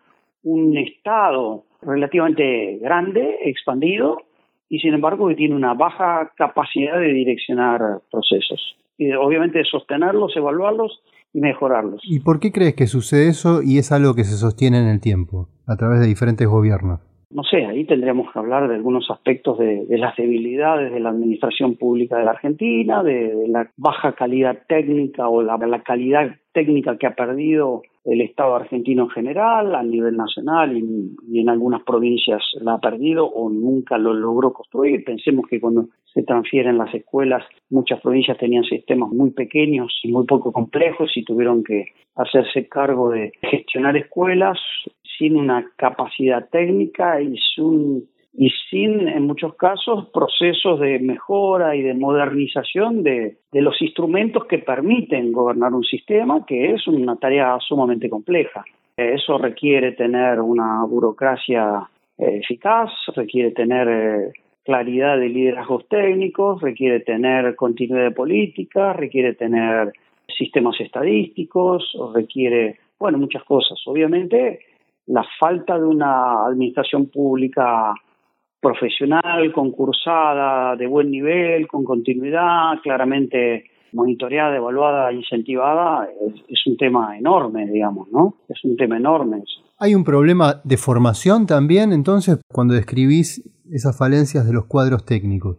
un 0.42 0.76
Estado 0.76 1.64
relativamente 1.82 2.78
grande, 2.80 3.38
expandido, 3.44 4.22
y 4.68 4.78
sin 4.80 4.94
embargo 4.94 5.28
que 5.28 5.34
tiene 5.34 5.54
una 5.54 5.74
baja 5.74 6.32
capacidad 6.36 6.98
de 6.98 7.12
direccionar 7.12 7.80
procesos. 8.10 8.76
Y 8.96 9.12
obviamente 9.12 9.58
de 9.58 9.64
sostenerlos, 9.64 10.36
evaluarlos 10.36 11.02
y 11.32 11.40
mejorarlos. 11.40 12.02
¿Y 12.04 12.20
por 12.20 12.40
qué 12.40 12.52
crees 12.52 12.74
que 12.74 12.86
sucede 12.86 13.28
eso 13.28 13.62
y 13.62 13.78
es 13.78 13.92
algo 13.92 14.14
que 14.14 14.24
se 14.24 14.36
sostiene 14.36 14.78
en 14.78 14.88
el 14.88 15.00
tiempo, 15.00 15.48
a 15.66 15.76
través 15.76 16.00
de 16.00 16.06
diferentes 16.06 16.46
gobiernos? 16.48 17.11
No 17.34 17.42
sé, 17.44 17.64
ahí 17.64 17.84
tendríamos 17.84 18.30
que 18.30 18.38
hablar 18.38 18.68
de 18.68 18.74
algunos 18.74 19.10
aspectos 19.10 19.58
de, 19.58 19.86
las 19.90 20.16
debilidades 20.16 20.92
de 20.92 21.00
la 21.00 21.10
administración 21.10 21.76
pública 21.76 22.18
de 22.18 22.24
la 22.24 22.32
Argentina, 22.32 23.02
de, 23.02 23.46
la 23.48 23.70
baja 23.76 24.12
calidad 24.12 24.58
técnica 24.68 25.28
o 25.28 25.42
la, 25.42 25.82
calidad 25.82 26.36
técnica 26.52 26.96
que 26.98 27.06
ha 27.06 27.14
perdido 27.14 27.82
el 28.04 28.20
Estado 28.20 28.56
argentino 28.56 29.04
en 29.04 29.10
general, 29.10 29.74
a 29.74 29.82
nivel 29.82 30.16
nacional 30.16 30.76
y, 30.76 31.14
y, 31.28 31.40
en 31.40 31.48
algunas 31.48 31.82
provincias 31.84 32.42
la 32.60 32.74
ha 32.74 32.80
perdido 32.80 33.26
o 33.26 33.48
nunca 33.48 33.96
lo 33.96 34.12
logró 34.12 34.52
construir. 34.52 35.04
Pensemos 35.04 35.46
que 35.48 35.60
cuando 35.60 35.86
se 36.12 36.22
transfieren 36.24 36.78
las 36.78 36.92
escuelas, 36.94 37.44
muchas 37.70 38.00
provincias 38.00 38.36
tenían 38.38 38.64
sistemas 38.64 39.10
muy 39.10 39.30
pequeños 39.30 39.98
y 40.02 40.12
muy 40.12 40.26
poco 40.26 40.52
complejos 40.52 41.10
y 41.16 41.24
tuvieron 41.24 41.64
que 41.64 41.86
hacerse 42.16 42.68
cargo 42.68 43.10
de 43.10 43.32
gestionar 43.42 43.96
escuelas 43.96 44.58
sin 45.18 45.36
una 45.36 45.70
capacidad 45.76 46.48
técnica 46.50 47.20
y 47.20 47.36
sin, 47.54 48.08
y 48.34 48.50
sin, 48.70 49.08
en 49.08 49.26
muchos 49.26 49.54
casos, 49.56 50.08
procesos 50.12 50.80
de 50.80 50.98
mejora 50.98 51.76
y 51.76 51.82
de 51.82 51.94
modernización 51.94 53.02
de, 53.02 53.36
los 53.52 53.80
instrumentos 53.82 54.46
que 54.46 54.58
permiten 54.58 55.32
gobernar 55.32 55.72
un 55.74 55.84
sistema, 55.84 56.44
que 56.46 56.72
es 56.72 56.86
una 56.86 57.16
tarea 57.16 57.58
sumamente 57.60 58.08
compleja. 58.08 58.64
Eso 58.96 59.38
requiere 59.38 59.92
tener 59.92 60.40
una 60.40 60.84
burocracia 60.84 61.88
eh, 62.18 62.40
eficaz, 62.42 62.90
requiere 63.14 63.52
tener 63.52 63.88
eh, 63.88 64.32
claridad 64.64 65.18
de 65.18 65.28
liderazgos 65.28 65.88
técnicos, 65.88 66.60
requiere 66.60 67.00
tener 67.00 67.54
continuidad 67.56 68.04
de 68.04 68.10
política, 68.12 68.92
requiere 68.92 69.34
tener 69.34 69.92
sistemas 70.26 70.80
estadísticos, 70.80 71.96
requiere, 72.14 72.78
bueno, 72.98 73.18
muchas 73.18 73.44
cosas. 73.44 73.78
Obviamente, 73.86 74.60
la 75.06 75.24
falta 75.38 75.78
de 75.78 75.84
una 75.84 76.46
administración 76.46 77.06
pública 77.06 77.94
profesional, 78.60 79.52
concursada, 79.52 80.76
de 80.76 80.86
buen 80.86 81.10
nivel, 81.10 81.66
con 81.66 81.84
continuidad, 81.84 82.80
claramente 82.82 83.64
monitoreada, 83.92 84.56
evaluada, 84.56 85.12
incentivada, 85.12 86.08
es, 86.48 86.66
un 86.66 86.76
tema 86.76 87.18
enorme, 87.18 87.66
digamos, 87.66 88.08
¿no? 88.10 88.36
Es 88.48 88.64
un 88.64 88.76
tema 88.76 88.96
enorme. 88.96 89.42
¿Hay 89.78 89.94
un 89.94 90.04
problema 90.04 90.60
de 90.64 90.76
formación 90.76 91.46
también, 91.46 91.92
entonces, 91.92 92.40
cuando 92.50 92.74
describís 92.74 93.42
esas 93.70 93.98
falencias 93.98 94.46
de 94.46 94.54
los 94.54 94.66
cuadros 94.66 95.04
técnicos? 95.04 95.58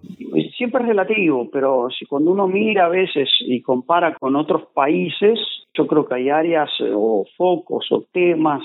Siempre 0.58 0.82
es 0.82 0.88
relativo, 0.88 1.50
pero 1.52 1.90
si 1.90 2.06
cuando 2.06 2.32
uno 2.32 2.48
mira 2.48 2.86
a 2.86 2.90
veces 2.90 3.30
y 3.42 3.62
compara 3.62 4.16
con 4.16 4.36
otros 4.36 4.64
países, 4.74 5.38
yo 5.74 5.86
creo 5.88 6.08
que 6.08 6.16
hay 6.16 6.30
áreas 6.30 6.70
o 6.96 7.26
focos 7.38 7.86
o 7.92 8.06
temas 8.14 8.64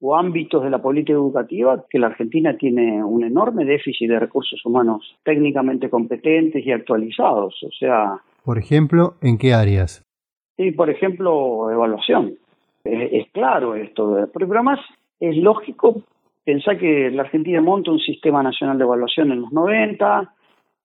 o 0.00 0.16
ámbitos 0.16 0.62
de 0.62 0.70
la 0.70 0.80
política 0.80 1.14
educativa 1.14 1.84
que 1.90 1.98
la 1.98 2.08
Argentina 2.08 2.56
tiene 2.56 3.02
un 3.02 3.24
enorme 3.24 3.64
déficit 3.64 4.08
de 4.08 4.20
recursos 4.20 4.64
humanos 4.64 5.16
técnicamente 5.24 5.90
competentes 5.90 6.64
y 6.64 6.72
actualizados. 6.72 7.60
O 7.62 7.70
sea. 7.78 8.20
Por 8.44 8.58
ejemplo, 8.58 9.14
¿en 9.22 9.38
qué 9.38 9.54
áreas? 9.54 10.04
Sí, 10.56 10.72
por 10.72 10.90
ejemplo, 10.90 11.70
evaluación. 11.70 12.34
Es, 12.84 13.26
claro 13.32 13.74
esto, 13.74 14.28
pero 14.32 14.46
además 14.46 14.80
es 15.20 15.36
lógico 15.36 16.02
pensar 16.44 16.78
que 16.78 17.10
la 17.10 17.22
Argentina 17.22 17.60
monta 17.60 17.90
un 17.90 17.98
sistema 17.98 18.42
nacional 18.42 18.78
de 18.78 18.84
evaluación 18.84 19.32
en 19.32 19.42
los 19.42 19.52
90, 19.52 20.32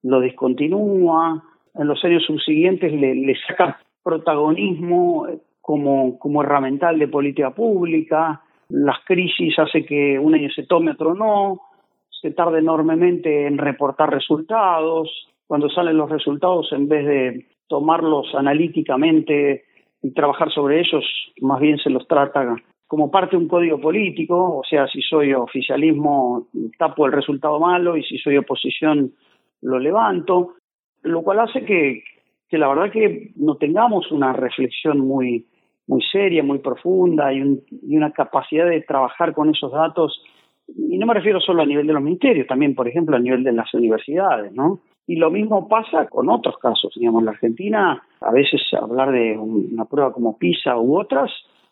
lo 0.04 0.20
discontinúa, 0.20 1.44
en 1.76 1.88
los 1.88 2.04
años 2.04 2.24
subsiguientes 2.26 2.92
le, 2.92 3.16
le 3.16 3.36
saca 3.48 3.80
protagonismo 4.04 5.28
como, 5.62 6.20
como 6.20 6.44
herramental 6.44 7.00
de 7.00 7.08
política 7.08 7.52
pública, 7.52 8.42
las 8.74 8.98
crisis 9.06 9.58
hace 9.60 9.86
que 9.86 10.18
un 10.18 10.34
año 10.34 10.50
se 10.50 10.64
tome, 10.64 10.92
otro 10.92 11.14
no, 11.14 11.62
se 12.10 12.32
tarda 12.32 12.58
enormemente 12.58 13.46
en 13.46 13.60
reportar 13.60 14.10
resultados, 14.10 15.10
cuando 15.46 15.70
salen 15.70 15.96
los 15.96 16.10
resultados 16.10 16.72
en 16.72 16.88
vez 16.88 17.06
de 17.06 17.46
tomarlos 17.68 18.34
analíticamente 18.34 19.66
y 20.02 20.12
trabajar 20.14 20.52
sobre 20.52 20.80
ellos, 20.80 21.06
más 21.42 21.60
bien 21.60 21.78
se 21.78 21.92
los 21.92 22.08
trata 22.08 22.56
como 22.88 23.12
parte 23.12 23.36
de 23.36 23.44
un 23.44 23.48
código 23.48 23.80
político, 23.80 24.58
o 24.58 24.64
sea, 24.68 24.88
si 24.88 25.02
soy 25.02 25.34
oficialismo 25.34 26.48
tapo 26.78 27.06
el 27.06 27.12
resultado 27.12 27.60
malo 27.60 27.96
y 27.96 28.04
si 28.04 28.18
soy 28.18 28.38
oposición 28.38 29.14
lo 29.62 29.78
levanto, 29.78 30.56
lo 31.04 31.22
cual 31.22 31.42
hace 31.42 31.64
que, 31.64 32.04
que 32.50 32.58
la 32.58 32.68
verdad 32.70 32.92
que 32.92 33.32
no 33.36 33.56
tengamos 33.56 34.12
una 34.12 34.34
reflexión 34.34 35.00
muy, 35.00 35.46
muy 35.88 36.02
seria, 36.12 36.44
muy 36.44 36.60
profunda 36.60 37.34
y, 37.34 37.40
y 37.82 37.98
una 37.98 38.12
capacidad 38.12 38.68
de 38.68 38.82
trabajar 38.82 39.34
con 39.34 39.50
esos 39.50 39.72
datos. 39.72 40.24
Y 40.68 40.98
no 40.98 41.06
me 41.06 41.14
refiero 41.14 41.40
solo 41.40 41.62
a 41.62 41.66
nivel 41.66 41.88
de 41.88 41.94
los 41.94 42.02
ministerios, 42.02 42.48
también, 42.48 42.74
por 42.74 42.88
ejemplo, 42.88 43.16
a 43.16 43.20
nivel 43.20 43.44
de 43.44 43.52
las 43.52 43.74
universidades, 43.74 44.54
¿no? 44.54 44.80
Y 45.06 45.18
lo 45.18 45.30
mismo 45.30 45.68
pasa 45.68 46.08
con 46.08 46.30
otros 46.30 46.58
casos. 46.58 46.94
Digamos, 46.96 47.22
en 47.22 47.26
la 47.26 47.32
Argentina, 47.32 48.02
a 48.22 48.32
veces 48.32 48.62
hablar 48.80 49.12
de 49.12 49.38
una 49.38 49.86
prueba 49.86 50.14
como 50.14 50.38
PISA 50.38 50.78
u 50.78 50.98
otras 50.98 51.30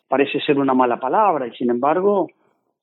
parece 0.08 0.40
ser 0.40 0.58
una 0.58 0.74
mala 0.74 1.00
palabra, 1.00 1.46
y 1.46 1.52
sin 1.52 1.70
embargo, 1.70 2.28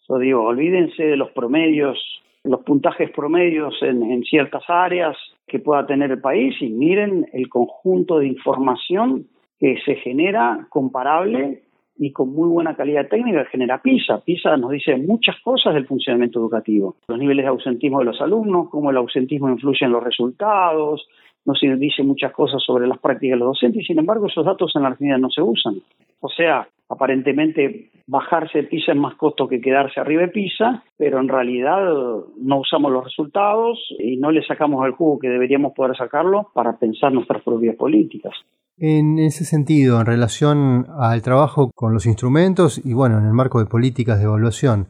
yo 0.08 0.18
digo, 0.18 0.44
olvídense 0.46 1.04
de 1.04 1.16
los 1.16 1.30
promedios, 1.30 2.00
los 2.44 2.62
puntajes 2.62 3.12
promedios 3.12 3.76
en, 3.84 4.02
en 4.02 4.24
ciertas 4.24 4.64
áreas 4.68 5.16
que 5.46 5.60
pueda 5.60 5.86
tener 5.86 6.10
el 6.10 6.22
país 6.22 6.56
y 6.60 6.70
miren 6.70 7.28
el 7.34 7.48
conjunto 7.48 8.18
de 8.18 8.28
información 8.28 9.28
que 9.60 9.78
se 9.86 9.96
genera 9.96 10.68
comparable 10.70 11.64
y 11.98 12.14
con 12.14 12.34
muy 12.34 12.48
buena 12.48 12.76
calidad 12.76 13.10
técnica 13.10 13.46
genera 13.46 13.82
PISA. 13.82 14.22
PISA 14.24 14.56
nos 14.56 14.72
dice 14.72 14.96
muchas 14.96 15.36
cosas 15.44 15.74
del 15.74 15.86
funcionamiento 15.86 16.40
educativo, 16.40 16.96
los 17.10 17.20
niveles 17.20 17.44
de 17.44 17.50
ausentismo 17.50 18.00
de 18.00 18.06
los 18.06 18.22
alumnos, 18.22 18.70
cómo 18.70 18.90
el 18.90 18.98
ausentismo 18.98 19.50
influye 19.50 19.86
en 19.86 19.92
los 19.92 20.04
resultados, 20.04 21.06
nos 21.46 21.60
dice 21.62 22.04
muchas 22.04 22.32
cosas 22.32 22.64
sobre 22.64 22.88
las 22.88 23.00
prácticas 23.00 23.36
de 23.36 23.40
los 23.40 23.50
docentes 23.50 23.82
y 23.84 23.86
sin 23.86 24.00
embargo 24.00 24.28
esos 24.28 24.46
datos 24.46 24.72
en 24.76 24.84
la 24.84 24.90
Argentina 24.90 25.18
no 25.18 25.30
se 25.30 25.42
usan. 25.42 25.76
O 26.22 26.30
sea, 26.30 26.68
aparentemente 26.88 27.90
bajarse 28.08 28.60
de 28.60 28.68
PISA 28.68 28.94
es 28.94 28.98
más 28.98 29.16
costo 29.16 29.48
que 29.48 29.62
quedarse 29.62 30.00
arriba 30.00 30.24
de 30.24 30.30
PISA, 30.30 30.84
pero 30.98 31.20
en 31.20 31.28
realidad 31.28 31.82
no 32.38 32.60
usamos 32.60 32.92
los 32.92 33.04
resultados 33.04 33.78
y 34.00 34.18
no 34.18 34.32
le 34.32 34.44
sacamos 34.44 34.86
el 34.86 34.94
jugo 34.94 35.20
que 35.20 35.30
deberíamos 35.30 35.74
poder 35.74 35.96
sacarlo 35.98 36.50
para 36.54 36.78
pensar 36.78 37.12
nuestras 37.12 37.44
propias 37.44 37.76
políticas. 37.76 38.34
En 38.82 39.20
ese 39.20 39.44
sentido, 39.44 40.00
en 40.00 40.06
relación 40.06 40.86
al 40.98 41.22
trabajo 41.22 41.70
con 41.76 41.94
los 41.94 42.06
instrumentos 42.06 42.80
y 42.86 42.94
bueno, 42.94 43.18
en 43.18 43.26
el 43.26 43.34
marco 43.34 43.60
de 43.60 43.66
políticas 43.66 44.20
de 44.20 44.24
evaluación, 44.24 44.88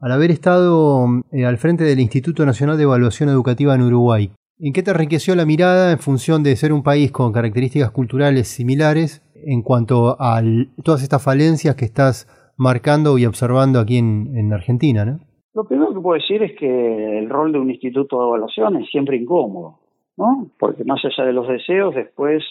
al 0.00 0.12
haber 0.12 0.30
estado 0.30 1.04
eh, 1.32 1.44
al 1.44 1.58
frente 1.58 1.84
del 1.84 2.00
Instituto 2.00 2.46
Nacional 2.46 2.78
de 2.78 2.84
Evaluación 2.84 3.28
Educativa 3.28 3.74
en 3.74 3.82
Uruguay, 3.82 4.30
¿en 4.58 4.72
qué 4.72 4.82
te 4.82 4.90
enriqueció 4.90 5.34
la 5.34 5.44
mirada 5.44 5.92
en 5.92 5.98
función 5.98 6.42
de 6.42 6.56
ser 6.56 6.72
un 6.72 6.82
país 6.82 7.12
con 7.12 7.30
características 7.30 7.90
culturales 7.90 8.48
similares 8.48 9.22
en 9.34 9.60
cuanto 9.60 10.16
a 10.18 10.40
todas 10.82 11.02
estas 11.02 11.22
falencias 11.22 11.76
que 11.76 11.84
estás 11.84 12.26
marcando 12.56 13.18
y 13.18 13.26
observando 13.26 13.80
aquí 13.80 13.98
en, 13.98 14.34
en 14.34 14.54
Argentina? 14.54 15.04
¿no? 15.04 15.20
Lo 15.52 15.64
primero 15.64 15.92
que 15.92 16.00
puedo 16.00 16.18
decir 16.18 16.42
es 16.42 16.58
que 16.58 17.18
el 17.18 17.28
rol 17.28 17.52
de 17.52 17.58
un 17.58 17.68
instituto 17.68 18.18
de 18.18 18.28
evaluación 18.28 18.78
es 18.78 18.88
siempre 18.90 19.18
incómodo 19.18 19.80
¿no? 20.16 20.48
Porque 20.58 20.84
más 20.84 21.04
allá 21.04 21.26
de 21.26 21.32
los 21.32 21.48
deseos, 21.48 21.94
después 21.94 22.42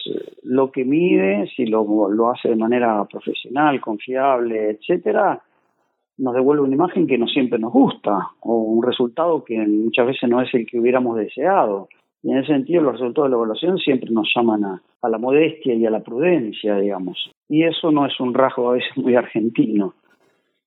lo 0.44 0.72
que 0.72 0.86
mide, 0.86 1.48
si 1.56 1.66
lo, 1.66 2.10
lo 2.10 2.32
hace 2.32 2.50
de 2.50 2.56
manera 2.56 3.04
profesional, 3.06 3.82
confiable, 3.82 4.72
etcétera, 4.72 5.42
nos 6.18 6.34
devuelve 6.34 6.64
una 6.64 6.76
imagen 6.76 7.08
que 7.08 7.18
no 7.18 7.28
siempre 7.28 7.60
nos 7.60 7.74
gusta 7.74 8.30
o 8.42 8.56
un 8.56 8.84
resultado 8.84 9.44
que 9.44 9.58
muchas 9.58 10.08
veces 10.08 10.30
no 10.30 10.42
es 10.42 10.54
el 10.54 10.66
que 10.66 10.80
hubiéramos 10.80 11.18
deseado. 11.18 11.90
Y 12.24 12.32
en 12.32 12.38
ese 12.38 12.54
sentido, 12.54 12.82
los 12.82 12.94
resultados 12.94 13.30
de 13.30 13.32
la 13.32 13.38
evaluación 13.38 13.78
siempre 13.78 14.10
nos 14.12 14.32
llaman 14.36 14.64
a, 14.64 14.82
a 15.02 15.10
la 15.10 15.18
modestia 15.18 15.74
y 15.74 15.86
a 15.86 15.92
la 15.92 16.02
prudencia, 16.02 16.78
digamos. 16.78 17.32
Y 17.50 17.64
eso 17.64 17.92
no 17.92 18.06
es 18.06 18.20
un 18.20 18.34
rasgo 18.34 18.70
a 18.70 18.74
veces 18.74 18.96
muy 18.96 19.16
argentino. 19.16 19.94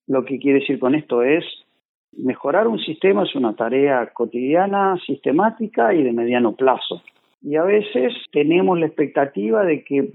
Lo 0.07 0.25
que 0.25 0.39
quiere 0.39 0.61
decir 0.61 0.79
con 0.79 0.95
esto 0.95 1.23
es 1.23 1.45
Mejorar 2.17 2.67
un 2.67 2.79
sistema 2.79 3.23
es 3.25 3.35
una 3.35 3.55
tarea 3.55 4.11
cotidiana, 4.13 4.97
sistemática 5.07 5.95
y 5.95 6.03
de 6.03 6.13
mediano 6.13 6.55
plazo. 6.57 7.03
Y 7.43 7.57
a 7.57 7.63
veces 7.63 8.13
tenemos 8.33 8.79
la 8.79 8.87
expectativa 8.87 9.65
de 9.65 9.85
que, 9.85 10.13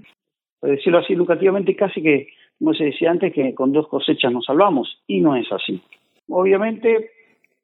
por 0.60 0.70
decirlo 0.70 0.98
así 0.98 1.14
educativamente, 1.14 1.74
casi 1.76 2.02
que, 2.02 2.28
como 2.58 2.74
se 2.74 2.84
decía 2.84 3.10
antes, 3.10 3.32
que 3.32 3.54
con 3.54 3.72
dos 3.72 3.88
cosechas 3.88 4.32
nos 4.32 4.44
salvamos. 4.44 5.02
Y 5.06 5.20
no 5.20 5.36
es 5.36 5.50
así. 5.50 5.80
Obviamente, 6.28 7.10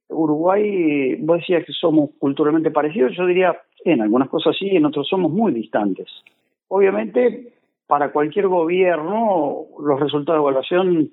Uruguay, 0.09 1.17
vos 1.17 1.39
decías 1.39 1.65
que 1.65 1.73
somos 1.73 2.11
culturalmente 2.19 2.71
parecidos, 2.71 3.17
yo 3.17 3.27
diría, 3.27 3.61
en 3.85 4.01
algunas 4.01 4.29
cosas 4.29 4.57
sí, 4.59 4.69
en 4.69 4.87
otros 4.87 5.09
somos 5.09 5.31
muy 5.31 5.53
distantes. 5.53 6.09
Obviamente, 6.69 7.53
para 7.87 8.13
cualquier 8.13 8.49
gobierno, 8.49 9.67
los 9.79 10.01
resultados 10.01 10.39
de 10.39 10.43
evaluación 10.43 11.11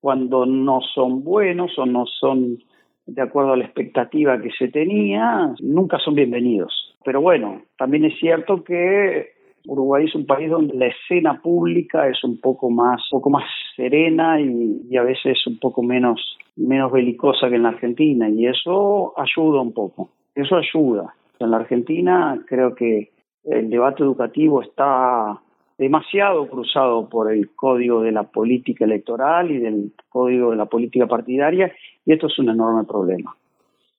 cuando 0.00 0.46
no 0.46 0.80
son 0.94 1.22
buenos 1.22 1.78
o 1.78 1.86
no 1.86 2.06
son 2.06 2.58
de 3.06 3.22
acuerdo 3.22 3.52
a 3.52 3.56
la 3.56 3.64
expectativa 3.64 4.40
que 4.40 4.50
se 4.56 4.68
tenía, 4.68 5.52
nunca 5.60 5.98
son 5.98 6.14
bienvenidos. 6.14 6.96
Pero 7.04 7.20
bueno, 7.20 7.62
también 7.76 8.04
es 8.04 8.18
cierto 8.18 8.62
que 8.62 9.30
Uruguay 9.66 10.04
es 10.06 10.14
un 10.14 10.26
país 10.26 10.50
donde 10.50 10.74
la 10.74 10.86
escena 10.86 11.40
pública 11.42 12.08
es 12.08 12.22
un 12.24 12.40
poco 12.40 12.70
más, 12.70 13.00
un 13.12 13.18
poco 13.18 13.30
más 13.30 13.44
serena 13.76 14.40
y, 14.40 14.96
a 14.96 15.02
veces 15.02 15.38
un 15.46 15.58
poco 15.58 15.82
menos, 15.82 16.38
menos 16.56 16.92
belicosa 16.92 17.48
que 17.48 17.56
en 17.56 17.64
la 17.64 17.70
Argentina 17.70 18.28
y 18.28 18.46
eso 18.46 19.12
ayuda 19.16 19.60
un 19.60 19.72
poco, 19.72 20.10
eso 20.34 20.56
ayuda. 20.56 21.14
En 21.38 21.50
la 21.50 21.58
Argentina 21.58 22.42
creo 22.46 22.74
que 22.74 23.10
el 23.44 23.70
debate 23.70 24.02
educativo 24.02 24.62
está 24.62 25.40
demasiado 25.80 26.46
cruzado 26.46 27.08
por 27.08 27.32
el 27.32 27.54
código 27.56 28.02
de 28.02 28.12
la 28.12 28.24
política 28.24 28.84
electoral 28.84 29.50
y 29.50 29.56
del 29.56 29.92
código 30.10 30.50
de 30.50 30.56
la 30.56 30.66
política 30.66 31.06
partidaria 31.06 31.72
y 32.04 32.12
esto 32.12 32.26
es 32.26 32.38
un 32.38 32.50
enorme 32.50 32.84
problema. 32.84 33.34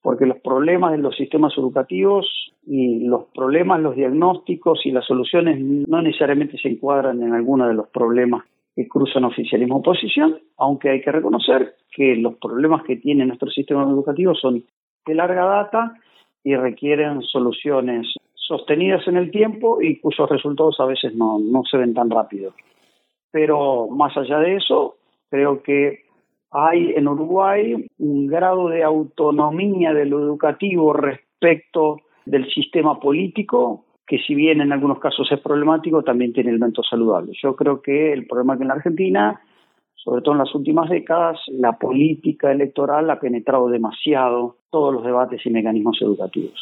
Porque 0.03 0.27
los 0.27 0.37
problemas 0.41 0.91
de 0.91 0.99
los 0.99 1.15
sistemas 1.15 1.53
educativos 1.57 2.53
y 2.67 3.07
los 3.07 3.25
problemas, 3.33 3.81
los 3.81 3.95
diagnósticos 3.95 4.85
y 4.85 4.91
las 4.91 5.05
soluciones 5.05 5.59
no 5.59 6.03
necesariamente 6.03 6.59
se 6.59 6.69
encuadran 6.69 7.23
en 7.23 7.33
alguno 7.33 7.67
de 7.67 7.73
los 7.73 7.87
problemas 7.87 8.45
que 8.75 8.87
cruzan 8.87 9.23
oficialismo 9.23 9.77
oposición, 9.77 10.37
aunque 10.57 10.89
hay 10.89 11.01
que 11.01 11.11
reconocer 11.11 11.77
que 11.91 12.15
los 12.15 12.35
problemas 12.35 12.83
que 12.83 12.97
tiene 12.97 13.25
nuestro 13.25 13.49
sistema 13.49 13.89
educativo 13.89 14.35
son 14.35 14.63
de 15.07 15.15
larga 15.15 15.45
data 15.45 15.93
y 16.43 16.55
requieren 16.55 17.23
soluciones 17.23 18.05
sostenidas 18.51 19.07
en 19.07 19.15
el 19.15 19.31
tiempo 19.31 19.81
y 19.81 19.97
cuyos 20.01 20.29
resultados 20.29 20.77
a 20.81 20.85
veces 20.85 21.15
no, 21.15 21.39
no 21.39 21.63
se 21.63 21.77
ven 21.77 21.93
tan 21.93 22.09
rápido. 22.09 22.53
Pero 23.31 23.87
más 23.87 24.15
allá 24.17 24.39
de 24.39 24.57
eso, 24.57 24.97
creo 25.29 25.63
que 25.63 26.03
hay 26.51 26.91
en 26.97 27.07
Uruguay 27.07 27.87
un 27.97 28.27
grado 28.27 28.67
de 28.67 28.83
autonomía 28.83 29.93
de 29.93 30.05
lo 30.05 30.19
educativo 30.19 30.91
respecto 30.91 32.01
del 32.25 32.45
sistema 32.51 32.99
político 32.99 33.85
que 34.05 34.19
si 34.27 34.35
bien 34.35 34.59
en 34.59 34.73
algunos 34.73 34.99
casos 34.99 35.31
es 35.31 35.39
problemático, 35.39 36.03
también 36.03 36.33
tiene 36.33 36.49
elementos 36.49 36.85
saludables. 36.89 37.37
Yo 37.41 37.55
creo 37.55 37.81
que 37.81 38.11
el 38.11 38.27
problema 38.27 38.57
que 38.57 38.63
en 38.63 38.67
la 38.67 38.73
Argentina, 38.73 39.39
sobre 39.95 40.21
todo 40.21 40.33
en 40.33 40.39
las 40.39 40.53
últimas 40.53 40.89
décadas, 40.89 41.39
la 41.47 41.77
política 41.77 42.51
electoral 42.51 43.09
ha 43.09 43.21
penetrado 43.21 43.69
demasiado 43.69 44.57
todos 44.69 44.93
los 44.93 45.05
debates 45.05 45.39
y 45.45 45.49
mecanismos 45.49 45.97
educativos. 46.01 46.59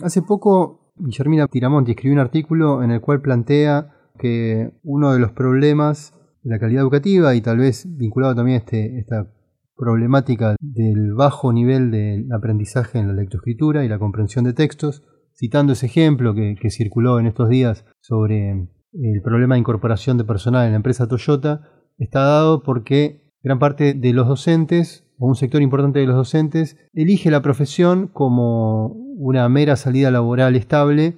Hace 0.00 0.22
poco 0.22 0.78
Guillermina 0.98 1.46
Tiramonti 1.46 1.92
escribió 1.92 2.14
un 2.14 2.20
artículo 2.20 2.82
en 2.82 2.90
el 2.90 3.00
cual 3.00 3.20
plantea 3.20 3.94
que 4.18 4.72
uno 4.82 5.12
de 5.12 5.18
los 5.18 5.32
problemas 5.32 6.14
de 6.42 6.50
la 6.50 6.58
calidad 6.58 6.82
educativa 6.82 7.34
y 7.34 7.40
tal 7.40 7.58
vez 7.58 7.86
vinculado 7.96 8.34
también 8.34 8.56
a 8.56 8.58
este, 8.58 8.98
esta 8.98 9.32
problemática 9.76 10.56
del 10.60 11.14
bajo 11.14 11.52
nivel 11.52 11.90
del 11.90 12.32
aprendizaje 12.32 12.98
en 12.98 13.08
la 13.08 13.14
lectoescritura 13.14 13.84
y 13.84 13.88
la 13.88 13.98
comprensión 13.98 14.44
de 14.44 14.52
textos, 14.52 15.04
citando 15.34 15.72
ese 15.72 15.86
ejemplo 15.86 16.34
que, 16.34 16.56
que 16.60 16.70
circuló 16.70 17.20
en 17.20 17.26
estos 17.26 17.48
días 17.48 17.84
sobre 18.00 18.68
el 18.92 19.22
problema 19.22 19.54
de 19.54 19.60
incorporación 19.60 20.18
de 20.18 20.24
personal 20.24 20.66
en 20.66 20.72
la 20.72 20.76
empresa 20.76 21.06
Toyota, 21.06 21.62
está 21.98 22.20
dado 22.20 22.62
porque 22.62 23.32
gran 23.42 23.58
parte 23.58 23.94
de 23.94 24.12
los 24.12 24.26
docentes 24.26 25.07
o 25.18 25.26
un 25.26 25.34
sector 25.34 25.62
importante 25.62 25.98
de 25.98 26.06
los 26.06 26.16
docentes 26.16 26.76
elige 26.94 27.30
la 27.30 27.42
profesión 27.42 28.08
como 28.08 28.88
una 29.18 29.48
mera 29.48 29.76
salida 29.76 30.10
laboral 30.10 30.54
estable, 30.54 31.14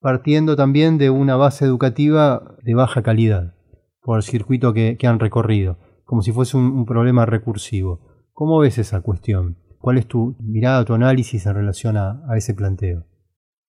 partiendo 0.00 0.56
también 0.56 0.98
de 0.98 1.10
una 1.10 1.36
base 1.36 1.64
educativa 1.64 2.56
de 2.62 2.74
baja 2.74 3.02
calidad 3.02 3.54
por 4.02 4.16
el 4.16 4.22
circuito 4.22 4.74
que, 4.74 4.98
han 5.06 5.20
recorrido, 5.20 5.78
como 6.04 6.22
si 6.22 6.32
fuese 6.32 6.56
un, 6.56 6.84
problema 6.84 7.24
recursivo. 7.24 8.00
¿Cómo 8.32 8.58
ves 8.58 8.78
esa 8.78 9.00
cuestión? 9.02 9.56
¿Cuál 9.78 9.98
es 9.98 10.08
tu 10.08 10.34
mirada, 10.40 10.84
tu 10.84 10.94
análisis 10.94 11.46
en 11.46 11.54
relación 11.54 11.96
a, 11.96 12.22
a 12.28 12.36
ese 12.36 12.54
planteo? 12.54 13.04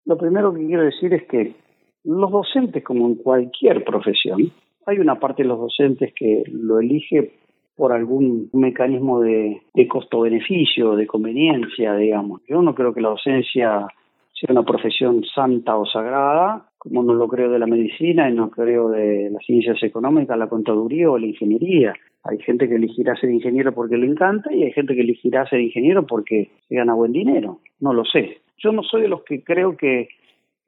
Lo 0.05 0.17
primero 0.17 0.53
que 0.53 0.65
quiero 0.65 0.83
decir 0.83 1.13
es 1.13 1.23
que 1.29 1.55
los 2.03 2.31
docentes, 2.31 2.83
como 2.83 3.07
en 3.07 3.15
cualquier 3.15 3.83
profesión, 3.83 4.51
hay 4.85 4.99
una 4.99 5.19
parte 5.19 5.43
de 5.43 5.49
los 5.49 5.59
docentes 5.59 6.11
que 6.15 6.43
lo 6.47 6.79
elige 6.79 7.42
por 7.75 7.91
algún 7.91 8.49
mecanismo 8.53 9.21
de, 9.21 9.61
costo-beneficio, 9.89 10.95
de 10.95 11.07
conveniencia, 11.07 11.95
digamos. 11.95 12.41
Yo 12.47 12.61
no 12.61 12.75
creo 12.75 12.93
que 12.93 13.01
la 13.01 13.09
docencia 13.09 13.87
sea 14.33 14.49
una 14.51 14.63
profesión 14.63 15.23
santa 15.23 15.75
o 15.77 15.85
sagrada, 15.85 16.67
como 16.77 17.03
no 17.03 17.13
lo 17.13 17.27
creo 17.27 17.49
de 17.49 17.59
la 17.59 17.67
medicina 17.67 18.29
y 18.29 18.33
no 18.33 18.49
creo 18.49 18.89
de 18.89 19.29
las 19.31 19.43
ciencias 19.45 19.81
económicas, 19.81 20.37
la 20.37 20.49
contaduría 20.49 21.09
o 21.09 21.17
la 21.17 21.27
ingeniería. 21.27 21.93
Hay 22.23 22.39
gente 22.39 22.69
que 22.69 22.75
elegirá 22.75 23.15
ser 23.15 23.31
ingeniero 23.31 23.73
porque 23.73 23.97
le 23.97 24.07
encanta 24.07 24.53
y 24.53 24.63
hay 24.63 24.71
gente 24.71 24.95
que 24.95 25.01
elegirá 25.01 25.47
ser 25.47 25.59
ingeniero 25.59 26.05
porque 26.05 26.51
se 26.67 26.75
gana 26.75 26.93
buen 26.93 27.11
dinero. 27.11 27.59
No 27.79 27.93
lo 27.93 28.05
sé. 28.05 28.41
Yo 28.57 28.71
no 28.71 28.83
soy 28.83 29.03
de 29.03 29.07
los 29.09 29.23
que 29.23 29.43
creo 29.43 29.75
que, 29.75 30.09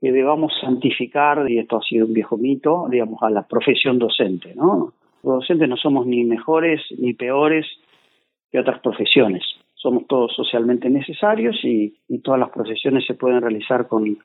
que 0.02 0.12
debamos 0.12 0.54
santificar, 0.60 1.50
y 1.50 1.60
esto 1.60 1.78
ha 1.78 1.82
sido 1.82 2.08
un 2.08 2.14
viejo 2.14 2.38
mito, 2.38 2.88
digamos, 2.90 3.22
a 3.24 3.30
la 3.30 3.48
profesión 3.48 4.00
docente, 4.00 4.54
¿no? 4.56 4.94
Los 5.26 5.40
docentes 5.40 5.68
no 5.68 5.76
somos 5.76 6.06
ni 6.06 6.24
mejores 6.24 6.82
ni 7.00 7.14
peores 7.14 7.66
que 8.52 8.60
otras 8.60 8.80
profesiones. 8.80 9.44
Somos 9.74 10.06
todos 10.08 10.32
socialmente 10.36 10.88
necesarios 10.88 11.58
y, 11.64 11.98
todas 12.24 12.40
las 12.40 12.52
profesiones 12.52 13.06
se 13.06 13.16
pueden 13.16 13.42
realizar 13.42 13.88
con 13.88 14.18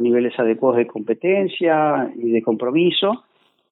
niveles 0.00 0.36
adecuados 0.38 0.78
de 0.78 0.88
competencia 0.88 2.12
y 2.16 2.30
de 2.30 2.42
compromiso. 2.42 3.24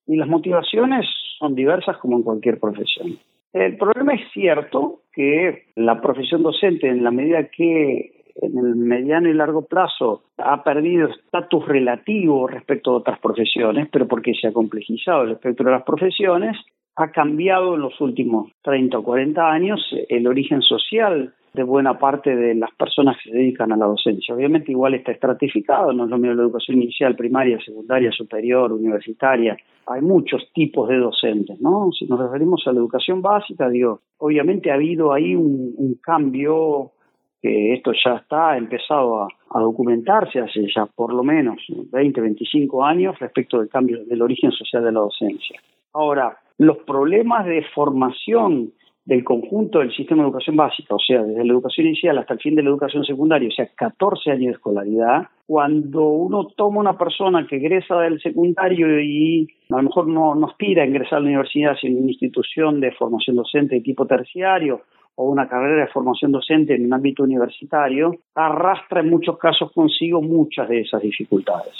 Y 0.06 0.16
las 0.16 0.28
motivaciones 0.28 1.04
son 1.40 1.56
diversas 1.56 1.98
como 1.98 2.16
en 2.16 2.22
cualquier 2.22 2.60
profesión. 2.60 3.18
El 3.52 3.76
problema 3.76 4.14
es 4.14 4.30
cierto 4.32 5.00
que 5.12 5.64
la 5.74 6.00
profesión 6.00 6.44
docente, 6.44 6.88
en 6.88 7.02
la 7.02 7.10
medida 7.10 7.48
que 7.48 8.17
en 8.40 8.58
el 8.58 8.76
mediano 8.76 9.28
y 9.28 9.34
largo 9.34 9.66
plazo 9.66 10.22
ha 10.38 10.62
perdido 10.62 11.08
estatus 11.08 11.66
relativo 11.66 12.46
respecto 12.46 12.92
a 12.92 12.96
otras 12.96 13.18
profesiones, 13.20 13.88
pero 13.90 14.06
porque 14.06 14.32
se 14.34 14.48
ha 14.48 14.52
complejizado 14.52 15.22
el 15.22 15.32
espectro 15.32 15.66
de 15.66 15.72
las 15.72 15.84
profesiones, 15.84 16.56
ha 16.96 17.10
cambiado 17.10 17.74
en 17.74 17.82
los 17.82 18.00
últimos 18.00 18.50
30 18.62 18.98
o 18.98 19.02
40 19.02 19.50
años 19.50 19.80
el 20.08 20.26
origen 20.26 20.62
social 20.62 21.34
de 21.54 21.62
buena 21.62 21.98
parte 21.98 22.36
de 22.36 22.54
las 22.54 22.70
personas 22.74 23.16
que 23.22 23.30
se 23.30 23.36
dedican 23.36 23.72
a 23.72 23.76
la 23.76 23.86
docencia. 23.86 24.34
Obviamente 24.34 24.70
igual 24.70 24.94
está 24.94 25.12
estratificado, 25.12 25.92
no 25.92 26.04
es 26.04 26.10
lo 26.10 26.18
mismo 26.18 26.34
la 26.34 26.42
educación 26.42 26.82
inicial, 26.82 27.16
primaria, 27.16 27.58
secundaria, 27.64 28.12
superior, 28.12 28.72
universitaria. 28.72 29.56
Hay 29.86 30.02
muchos 30.02 30.50
tipos 30.52 30.88
de 30.88 30.98
docentes, 30.98 31.60
¿no? 31.60 31.90
Si 31.98 32.06
nos 32.06 32.20
referimos 32.20 32.62
a 32.66 32.72
la 32.72 32.78
educación 32.78 33.22
básica, 33.22 33.68
digo, 33.70 34.00
obviamente 34.18 34.70
ha 34.70 34.74
habido 34.74 35.12
ahí 35.12 35.34
un, 35.34 35.74
un 35.76 35.94
cambio 36.02 36.92
que 37.40 37.74
esto 37.74 37.92
ya 38.04 38.16
está 38.16 38.56
empezado 38.56 39.22
a, 39.22 39.28
a, 39.50 39.60
documentarse 39.60 40.40
hace 40.40 40.66
ya 40.74 40.86
por 40.86 41.12
lo 41.12 41.22
menos 41.22 41.58
20, 41.68 42.20
25 42.20 42.84
años 42.84 43.18
respecto 43.18 43.58
del 43.58 43.68
cambio 43.68 44.04
del 44.04 44.22
origen 44.22 44.50
social 44.52 44.84
de 44.84 44.92
la 44.92 45.00
docencia. 45.00 45.60
Ahora, 45.92 46.36
los 46.58 46.78
problemas 46.78 47.46
de 47.46 47.64
formación 47.74 48.72
del 49.08 49.24
conjunto 49.24 49.78
del 49.78 49.90
sistema 49.94 50.22
de 50.22 50.28
educación 50.28 50.56
básica, 50.56 50.94
o 50.94 50.98
sea, 50.98 51.22
desde 51.22 51.42
la 51.42 51.54
educación 51.54 51.86
inicial 51.86 52.18
hasta 52.18 52.34
el 52.34 52.40
fin 52.40 52.54
de 52.54 52.62
la 52.62 52.68
educación 52.68 53.04
secundaria, 53.04 53.48
o 53.48 53.52
sea, 53.52 53.66
14 53.74 54.32
años 54.32 54.44
de 54.44 54.52
escolaridad, 54.52 55.28
cuando 55.46 56.08
uno 56.08 56.48
toma 56.54 56.80
una 56.80 56.98
persona 56.98 57.46
que 57.48 57.56
egresa 57.56 57.98
del 58.00 58.20
secundario 58.20 59.00
y 59.00 59.48
a 59.70 59.76
lo 59.76 59.84
mejor 59.84 60.08
no, 60.08 60.34
aspira 60.46 60.82
a 60.82 60.86
ingresar 60.86 61.18
a 61.18 61.20
la 61.20 61.28
universidad, 61.28 61.74
sino 61.80 61.96
en 61.96 62.02
una 62.02 62.12
institución 62.12 62.80
de 62.80 62.92
formación 62.92 63.36
docente 63.36 63.76
de 63.76 63.80
tipo 63.80 64.04
terciario 64.04 64.82
o 65.20 65.24
una 65.24 65.48
carrera 65.48 65.84
de 65.84 65.90
formación 65.90 66.30
docente 66.30 66.76
en 66.76 66.86
un 66.86 66.94
ámbito 66.94 67.24
universitario, 67.24 68.14
arrastra 68.36 69.00
en 69.00 69.10
muchos 69.10 69.36
casos 69.36 69.72
consigo 69.72 70.22
muchas 70.22 70.68
de 70.68 70.82
esas 70.82 71.02
dificultades. 71.02 71.74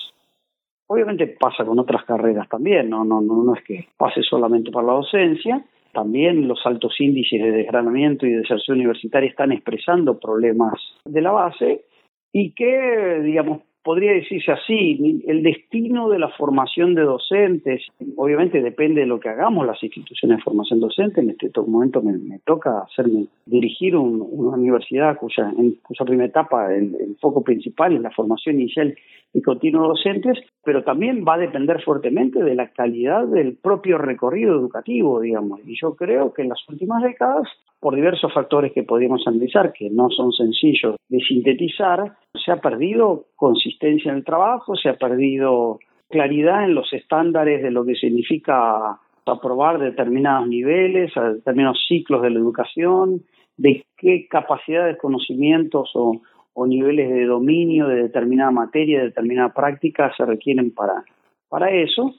Obviamente 0.89 1.37
pasa 1.39 1.65
con 1.65 1.79
otras 1.79 2.05
carreras 2.05 2.49
también, 2.49 2.91
no, 2.91 3.05
no, 3.05 3.21
no, 3.21 3.45
no 3.45 3.55
es 3.55 3.63
que 3.63 3.87
pase 3.97 4.23
solamente 4.23 4.73
por 4.73 4.85
la 4.85 4.95
docencia, 4.95 5.65
también 5.93 6.49
los 6.49 6.67
altos 6.67 7.01
índices 7.01 7.41
de 7.41 7.53
desgranamiento 7.53 8.27
y 8.27 8.33
de 8.33 8.39
deserción 8.39 8.79
universitaria 8.79 9.31
están 9.31 9.53
expresando 9.53 10.19
problemas 10.19 10.75
de 11.05 11.23
la 11.23 11.31
base 11.31 11.85
y 12.33 12.51
que, 12.55 13.21
digamos, 13.23 13.63
podría 13.83 14.13
decirse 14.13 14.53
así, 14.53 15.23
el 15.27 15.43
destino 15.43 16.09
de 16.09 16.19
la 16.19 16.29
formación 16.31 16.95
de 16.95 17.03
docentes, 17.03 17.83
obviamente 18.17 18.61
depende 18.61 19.03
de 19.03 19.07
lo 19.07 19.21
que 19.21 19.29
hagamos 19.29 19.67
las 19.67 19.83
instituciones 19.83 20.39
de 20.39 20.43
formación 20.43 20.81
docente, 20.81 21.21
en 21.21 21.31
este 21.31 21.51
momento 21.67 22.03
me, 22.03 22.13
me 22.19 22.39
toca 22.41 22.81
hacerme 22.81 23.27
dirigir 23.47 23.97
un, 23.97 24.27
una 24.31 24.57
universidad 24.57 25.17
cuya, 25.17 25.53
en 25.57 25.77
cuya 25.83 26.05
primera 26.05 26.29
etapa 26.29 26.75
el, 26.75 26.95
el, 26.97 27.17
foco 27.21 27.43
principal 27.43 27.95
es 27.95 28.01
la 28.01 28.11
formación 28.11 28.61
inicial 28.61 28.95
y 29.33 29.43
continua 29.43 29.83
de 29.83 29.89
docentes, 29.89 30.39
pero 30.65 30.85
también 30.85 31.25
va 31.27 31.35
a 31.35 31.39
depender 31.39 31.83
fuertemente 31.83 32.43
de 32.43 32.55
la 32.55 32.71
calidad 32.73 33.27
del 33.27 33.57
propio 33.57 33.99
recorrido 33.99 34.55
educativo, 34.55 35.21
digamos, 35.21 35.61
y 35.67 35.79
yo 35.81 35.95
creo 35.95 36.33
que 36.33 36.43
en 36.43 36.49
las 36.49 36.61
últimas 36.69 37.03
décadas 37.03 37.47
por 37.81 37.95
diversos 37.95 38.33
factores 38.33 38.73
que 38.73 38.83
podríamos 38.83 39.27
analizar, 39.27 39.73
que 39.73 39.91
no 39.91 40.09
son 40.11 40.33
sencillos 40.33 40.97
de 41.09 41.19
sintetizar, 41.21 42.17
se 42.35 42.53
ha 42.53 42.57
perdido 42.57 43.27
consistencia 43.37 44.11
en 44.11 44.19
el 44.19 44.25
trabajo, 44.25 44.75
se 44.75 44.89
ha 44.89 44.95
perdido 44.95 45.79
claridad 46.09 46.65
en 46.65 46.75
los 46.75 46.93
estándares 46.93 47.63
de 47.63 47.71
lo 47.71 47.85
que 47.85 47.95
significa 47.95 48.99
aprobar 49.27 49.79
determinados 49.79 50.49
niveles, 50.49 51.13
determinados 51.15 51.85
ciclos 51.87 52.23
de 52.23 52.31
la 52.31 52.39
educación, 52.39 53.23
de 53.57 53.85
qué 53.97 54.27
capacidades, 54.29 54.99
conocimientos 54.99 55.91
o, 55.95 56.23
o 56.61 56.67
niveles 56.67 57.09
de 57.09 57.25
dominio 57.25 57.87
de 57.87 58.03
determinada 58.03 58.51
materia, 58.51 58.99
de 58.99 59.05
determinada 59.07 59.55
práctica 59.55 60.13
se 60.17 60.27
requieren 60.27 60.73
para, 60.75 61.05
para 61.49 61.71
eso, 61.71 62.15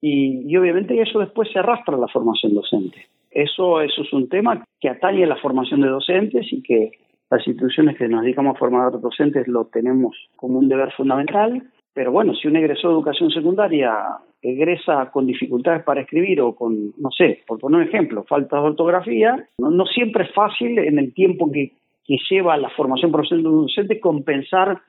y, 0.00 0.48
y 0.48 0.56
obviamente 0.56 1.00
eso 1.02 1.18
después 1.18 1.50
se 1.52 1.58
arrastra 1.58 1.96
a 1.96 1.98
la 1.98 2.06
formación 2.06 2.54
docente. 2.54 3.06
Eso, 3.32 3.80
eso 3.80 4.02
es 4.02 4.12
un 4.12 4.28
tema 4.28 4.64
que 4.78 4.88
atañe 4.88 5.24
a 5.24 5.26
la 5.26 5.38
formación 5.38 5.80
de 5.80 5.88
docentes 5.88 6.46
y 6.52 6.62
que 6.62 6.92
las 7.30 7.44
instituciones 7.44 7.98
que 7.98 8.06
nos 8.06 8.22
dedicamos 8.22 8.54
a 8.54 8.58
formar 8.60 9.00
docentes 9.00 9.48
lo 9.48 9.64
tenemos 9.64 10.16
como 10.36 10.60
un 10.60 10.68
deber 10.68 10.92
fundamental. 10.92 11.60
Pero 11.92 12.12
bueno, 12.12 12.32
si 12.34 12.46
un 12.46 12.54
egresó 12.54 12.88
de 12.88 12.94
educación 12.94 13.30
secundaria 13.30 13.92
egresa 14.40 15.10
con 15.10 15.26
dificultades 15.26 15.82
para 15.82 16.02
escribir 16.02 16.40
o 16.40 16.54
con, 16.54 16.92
no 16.96 17.10
sé, 17.10 17.40
por 17.44 17.58
poner 17.58 17.80
un 17.80 17.88
ejemplo, 17.88 18.22
falta 18.22 18.56
de 18.56 18.68
ortografía, 18.68 19.48
no, 19.58 19.70
no 19.70 19.84
siempre 19.86 20.24
es 20.24 20.32
fácil 20.32 20.78
en 20.78 21.00
el 21.00 21.12
tiempo 21.12 21.50
que, 21.50 21.72
que 22.10 22.16
lleva 22.28 22.56
la 22.56 22.70
formación 22.70 23.12
profesional 23.12 23.44
de 23.44 23.48
un 23.50 23.66
docente 23.66 24.00
compensar 24.00 24.80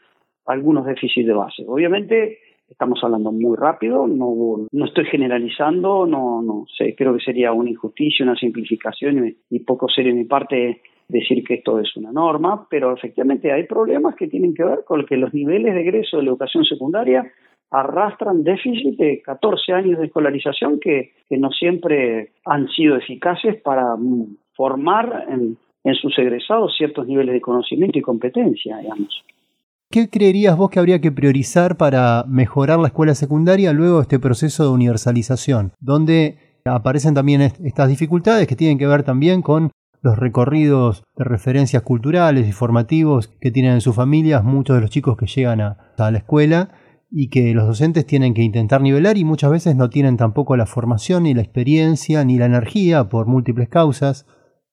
algunos 0.48 0.88
déficits 0.88 1.28
de 1.28 1.34
base. 1.34 1.64
Obviamente, 1.68 2.40
estamos 2.68 3.00
hablando 3.04 3.32
muy 3.32 3.56
rápido, 3.56 4.08
no, 4.08 4.66
no 4.72 4.86
estoy 4.86 5.06
generalizando, 5.06 6.08
no, 6.08 6.42
no 6.42 6.66
sé, 6.76 6.96
creo 6.96 7.14
que 7.14 7.24
sería 7.24 7.52
una 7.52 7.70
injusticia, 7.70 8.26
una 8.26 8.36
simplificación 8.36 9.36
y, 9.52 9.60
poco 9.60 9.88
serio 9.88 10.14
de 10.14 10.20
mi 10.20 10.26
parte 10.26 10.82
decir 11.08 11.44
que 11.44 11.56
esto 11.56 11.80
es 11.80 11.96
una 11.96 12.12
norma, 12.12 12.66
pero 12.72 12.92
efectivamente 12.92 13.52
hay 13.52 13.68
problemas 13.68 14.16
que 14.16 14.28
tienen 14.28 14.56
que 14.56 14.64
ver 14.64 14.80
con 14.84 15.06
que 15.06 15.18
los 15.18 15.32
niveles 15.32 15.76
de 15.76 15.82
egreso 15.82 16.18
de 16.18 16.24
la 16.24 16.30
educación 16.30 16.64
secundaria 16.66 17.32
arrastran 17.70 18.44
déficit 18.44 18.98
de 18.98 19.22
14 19.22 19.74
años 19.74 20.00
de 20.00 20.08
escolarización 20.08 20.80
que, 20.80 21.12
que 21.30 21.38
no 21.38 21.52
siempre 21.52 22.32
han 22.46 22.68
sido 22.70 22.96
eficaces 22.96 23.62
para 23.62 23.96
formar 24.56 25.28
en, 25.30 25.58
en 25.84 25.96
sus 25.96 26.18
egresados 26.20 26.74
ciertos 26.78 27.08
niveles 27.08 27.34
de 27.34 27.42
conocimiento 27.42 27.98
y 27.98 28.02
competencia, 28.02 28.78
digamos. 28.78 29.24
¿Qué 29.90 30.10
creerías 30.10 30.56
vos 30.56 30.70
que 30.70 30.80
habría 30.80 31.02
que 31.02 31.12
priorizar 31.12 31.76
para 31.76 32.24
mejorar 32.28 32.80
la 32.80 32.88
escuela 32.88 33.14
secundaria 33.14 33.74
luego 33.74 33.98
de 33.98 34.04
este 34.04 34.20
proceso 34.20 34.64
de 34.64 34.70
universalización, 34.70 35.74
donde 35.82 36.38
aparecen 36.64 37.14
también 37.14 37.42
estas 37.42 37.90
dificultades 37.90 38.48
que 38.48 38.56
tienen 38.56 38.78
que 38.78 38.88
ver 38.88 39.04
también 39.04 39.42
con 39.42 39.72
los 40.02 40.18
recorridos 40.18 41.04
de 41.18 41.26
referencias 41.26 41.84
culturales 41.84 42.48
y 42.48 42.54
formativos 42.54 43.28
que 43.40 43.52
tienen 43.52 43.74
en 43.74 43.82
sus 43.82 43.96
familias 43.96 44.44
muchos 44.44 44.78
de 44.78 44.82
los 44.82 44.90
chicos 44.90 45.18
que 45.18 45.28
llegan 45.28 45.62
a, 45.62 45.78
a 45.98 46.10
la 46.10 46.20
escuela 46.20 46.70
y 47.12 47.30
que 47.30 47.54
los 47.54 47.68
docentes 47.68 48.06
tienen 48.06 48.34
que 48.34 48.42
intentar 48.42 48.82
nivelar 48.82 49.18
y 49.18 49.26
muchas 49.26 49.52
veces 49.52 49.76
no 49.76 49.90
tienen 49.90 50.16
tampoco 50.16 50.56
la 50.56 50.66
formación 50.66 51.24
ni 51.24 51.34
la 51.34 51.42
experiencia 51.42 52.24
ni 52.24 52.38
la 52.38 52.46
energía 52.46 53.10
por 53.10 53.28
múltiples 53.28 53.68
causas 53.68 54.26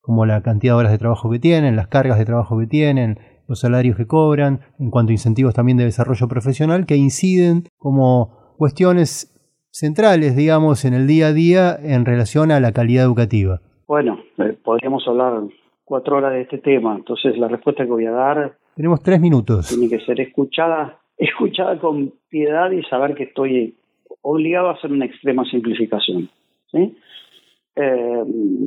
como 0.09 0.25
la 0.25 0.41
cantidad 0.41 0.73
de 0.73 0.79
horas 0.79 0.93
de 0.93 0.97
trabajo 0.97 1.31
que 1.31 1.39
tienen, 1.39 1.77
las 1.77 1.89
cargas 1.89 2.19
de 2.19 2.25
trabajo 2.25 2.59
que 2.59 2.67
tienen, 2.67 3.19
los 3.47 3.61
salarios 3.61 3.95
que 3.95 4.07
cobran, 4.07 4.61
en 4.81 4.91
cuanto 4.91 5.11
a 5.11 5.13
incentivos 5.13 5.53
también 5.53 5.77
de 5.77 5.85
desarrollo 5.85 6.27
profesional, 6.29 6.87
que 6.87 6.97
inciden 6.97 7.65
como 7.77 8.55
cuestiones 8.57 9.39
centrales, 9.71 10.35
digamos, 10.35 10.87
en 10.87 10.95
el 10.95 11.07
día 11.07 11.27
a 11.27 11.33
día 11.35 11.77
en 11.79 12.07
relación 12.07 12.51
a 12.53 12.59
la 12.59 12.73
calidad 12.73 13.05
educativa. 13.05 13.61
Bueno, 13.87 14.19
eh, 14.39 14.57
podríamos 14.65 15.07
hablar 15.07 15.43
cuatro 15.85 16.17
horas 16.17 16.33
de 16.33 16.41
este 16.41 16.57
tema, 16.57 16.97
entonces 16.97 17.37
la 17.37 17.49
respuesta 17.49 17.85
que 17.85 17.91
voy 17.91 18.07
a 18.07 18.13
dar... 18.13 18.57
Tenemos 18.77 19.03
tres 19.03 19.21
minutos. 19.21 19.69
Tiene 19.69 19.91
que 19.91 20.03
ser 20.07 20.23
escuchada, 20.23 21.01
escuchada 21.19 21.79
con 21.79 22.15
piedad 22.31 22.71
y 22.71 22.83
saber 22.85 23.15
que 23.15 23.25
estoy 23.25 23.77
obligado 24.23 24.71
a 24.71 24.73
hacer 24.73 24.91
una 24.91 25.05
extrema 25.05 25.45
simplificación. 25.45 26.31
¿sí? 26.73 26.97
Eh, 27.81 28.25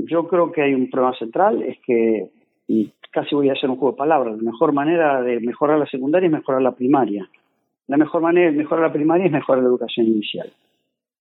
yo 0.10 0.28
creo 0.28 0.52
que 0.52 0.62
hay 0.62 0.74
un 0.74 0.90
problema 0.90 1.18
central, 1.18 1.62
es 1.64 1.78
que 1.86 2.30
y 2.68 2.90
casi 3.12 3.36
voy 3.36 3.50
a 3.50 3.54
hacer 3.54 3.70
un 3.70 3.76
juego 3.76 3.92
de 3.92 3.98
palabras. 3.98 4.38
La 4.38 4.52
mejor 4.52 4.72
manera 4.72 5.22
de 5.22 5.42
mejorar 5.42 5.78
la 5.78 5.86
secundaria 5.88 6.28
es 6.28 6.32
mejorar 6.32 6.62
la 6.62 6.72
primaria. 6.72 7.28
La 7.88 7.98
mejor 7.98 8.22
manera 8.22 8.50
de 8.50 8.58
mejorar 8.58 8.86
la 8.86 8.94
primaria 8.94 9.26
es 9.26 9.32
mejorar 9.32 9.64
la 9.64 9.70
educación 9.70 10.08
inicial. 10.08 10.50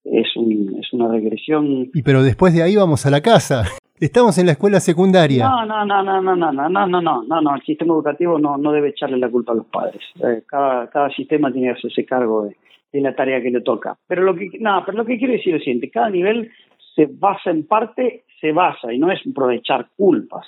Es, 0.05 0.37
un, 0.37 0.77
es 0.79 0.93
una 0.93 1.09
regresión. 1.09 1.91
Y 1.93 2.03
pero 2.03 2.23
después 2.23 2.55
de 2.55 2.63
ahí 2.63 2.77
vamos 2.77 3.05
a 3.07 3.11
la 3.11 3.21
casa. 3.21 3.65
Estamos 3.99 4.39
en 4.39 4.47
la 4.47 4.53
escuela 4.53 4.79
secundaria. 4.79 5.49
No, 5.49 5.67
no, 5.67 5.85
no, 5.85 6.03
no, 6.03 6.23
no, 6.23 6.37
no, 6.37 6.53
no, 6.53 6.69
no, 6.69 6.87
no, 6.87 7.01
no, 7.03 7.23
no, 7.25 7.41
no. 7.41 7.55
El 7.57 7.63
sistema 7.63 7.93
educativo 7.95 8.39
no, 8.39 8.57
no 8.57 8.71
debe 8.71 8.91
echarle 8.91 9.19
la 9.19 9.29
culpa 9.29 9.53
a 9.53 9.57
los 9.57 9.67
padres. 9.67 10.01
Eh, 10.23 10.43
cada, 10.47 10.89
cada 10.89 11.11
sistema 11.11 11.53
tiene 11.53 11.73
que 11.73 11.79
hacerse 11.79 12.05
cargo 12.05 12.45
de, 12.45 12.57
de 12.93 13.01
la 13.01 13.15
tarea 13.15 13.43
que 13.43 13.51
le 13.51 13.61
toca. 13.61 13.97
Pero 14.07 14.23
lo 14.23 14.37
que, 14.37 14.51
no, 14.61 14.83
pero 14.87 14.99
lo 14.99 15.05
que 15.05 15.19
quiero 15.19 15.33
decir 15.33 15.55
es 15.55 15.61
lo 15.61 15.65
siguiente: 15.65 15.91
cada 15.91 16.09
nivel 16.09 16.51
se 16.95 17.07
basa 17.07 17.51
en 17.51 17.67
parte, 17.67 18.25
se 18.41 18.53
basa 18.53 18.93
y 18.93 18.99
no 18.99 19.11
es 19.11 19.21
aprovechar 19.27 19.89
culpas 19.97 20.47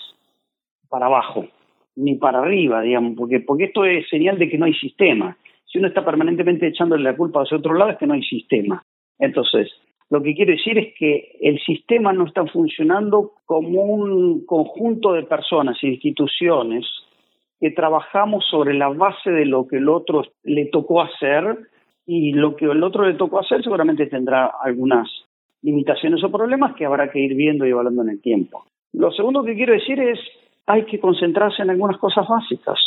para 0.88 1.07
abajo. 1.07 1.46
ni 1.94 2.14
para 2.14 2.38
arriba, 2.38 2.81
digamos, 2.81 3.14
porque, 3.18 3.40
porque 3.40 3.64
esto 3.64 3.85
es 3.85 4.09
señal 4.09 4.38
de 4.38 4.48
que 4.48 4.57
no 4.57 4.64
hay 4.64 4.72
sistema. 4.72 5.37
Si 5.66 5.76
uno 5.76 5.88
está 5.88 6.02
permanentemente 6.02 6.66
echándole 6.66 7.02
la 7.02 7.14
culpa 7.14 7.42
hacia 7.42 7.59
otro 7.59 7.74
lado 7.74 7.90
es 7.90 7.98
que 7.98 8.07
no 8.07 8.14
hay 8.14 8.22
sistema. 8.22 8.83
Entonces, 9.18 9.70
lo 10.09 10.22
que 10.22 10.35
quiero 10.35 10.52
decir 10.52 10.78
es 10.78 10.94
que 10.98 11.37
el 11.40 11.59
sistema 11.61 12.14
no 12.14 12.24
está 12.24 12.46
funcionando 12.46 13.33
como 13.44 13.83
un 13.83 14.46
conjunto 14.46 15.12
de 15.12 15.24
personas 15.24 15.76
e 15.83 15.88
instituciones 15.88 16.87
que 17.61 17.70
trabajamos 17.70 18.44
sobre 18.50 18.74
la 18.74 18.88
base 18.88 19.31
de 19.31 19.46
lo 19.46 19.66
que 19.68 19.76
el 19.76 19.88
otro 19.88 20.24
le 20.42 20.66
tocó 20.66 21.00
hacer 21.00 21.59
y 22.07 22.33
lo 22.33 22.57
que 22.57 22.64
el 22.64 22.83
otro 22.83 23.07
le 23.07 23.14
tocó 23.14 23.40
hacer 23.40 23.62
seguramente 23.62 24.07
tendrá 24.07 24.50
algunas 24.62 25.09
limitaciones 25.62 26.22
o 26.25 26.31
problemas 26.31 26.75
que 26.75 26.85
habrá 26.85 27.11
que 27.11 27.20
ir 27.20 27.35
viendo 27.35 27.66
y 27.66 27.70
evaluando 27.70 28.03
en 28.03 28.11
el 28.11 28.20
tiempo. 28.20 28.64
Lo 28.92 29.11
segundo 29.12 29.44
que 29.44 29.55
quiero 29.55 29.72
decir 29.72 30.01
es 30.01 30.18
hay 30.66 30.85
que 30.85 31.01
concentrarse 31.01 31.62
en 31.62 31.70
algunas 31.70 31.98
cosas 31.98 32.27
básicas. 32.29 32.79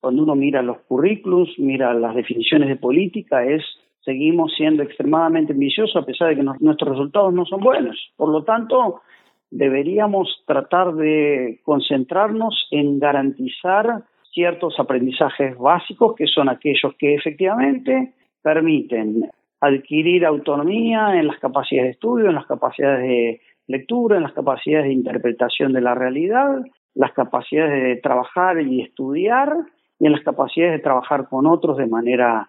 Cuando 0.00 0.22
uno 0.22 0.34
mira 0.34 0.62
los 0.62 0.78
currículums, 0.88 1.50
mira 1.58 1.94
las 1.94 2.14
definiciones 2.14 2.68
de 2.68 2.76
política, 2.76 3.44
es 3.44 3.62
seguimos 4.04 4.52
siendo 4.56 4.82
extremadamente 4.82 5.52
ambiciosos 5.52 6.02
a 6.02 6.06
pesar 6.06 6.28
de 6.28 6.36
que 6.36 6.42
nuestros 6.42 6.90
resultados 6.90 7.32
no 7.32 7.44
son 7.44 7.60
buenos. 7.60 7.96
Por 8.16 8.30
lo 8.30 8.42
tanto, 8.42 9.02
deberíamos 9.50 10.42
tratar 10.46 10.94
de 10.94 11.60
concentrarnos 11.62 12.66
en 12.70 12.98
garantizar 12.98 14.02
ciertos 14.32 14.80
aprendizajes 14.80 15.56
básicos 15.56 16.16
que 16.16 16.26
son 16.26 16.48
aquellos 16.48 16.94
que 16.98 17.14
efectivamente 17.14 18.14
permiten 18.42 19.30
adquirir 19.62 20.26
autonomía 20.26 21.18
en 21.18 21.28
las 21.28 21.38
capacidades 21.38 21.86
de 21.86 21.92
estudio, 21.92 22.28
en 22.28 22.34
las 22.34 22.46
capacidades 22.46 23.02
de 23.02 23.40
lectura, 23.68 24.16
en 24.16 24.24
las 24.24 24.32
capacidades 24.32 24.86
de 24.86 24.92
interpretación 24.92 25.72
de 25.72 25.80
la 25.80 25.94
realidad, 25.94 26.62
las 26.94 27.12
capacidades 27.12 27.80
de 27.80 27.96
trabajar 28.02 28.60
y 28.60 28.82
estudiar 28.82 29.54
y 30.00 30.06
en 30.06 30.12
las 30.12 30.22
capacidades 30.22 30.74
de 30.74 30.82
trabajar 30.82 31.28
con 31.28 31.46
otros 31.46 31.76
de 31.76 31.86
manera, 31.86 32.48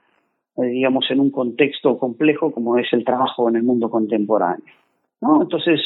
eh, 0.58 0.66
digamos, 0.66 1.06
en 1.12 1.20
un 1.20 1.30
contexto 1.30 2.00
complejo 2.00 2.52
como 2.52 2.80
es 2.80 2.92
el 2.94 3.06
trabajo 3.06 3.48
en 3.48 3.58
el 3.58 3.64
mundo 3.64 3.92
contemporáneo. 3.92 4.74
¿no? 5.22 5.44
Entonces, 5.44 5.82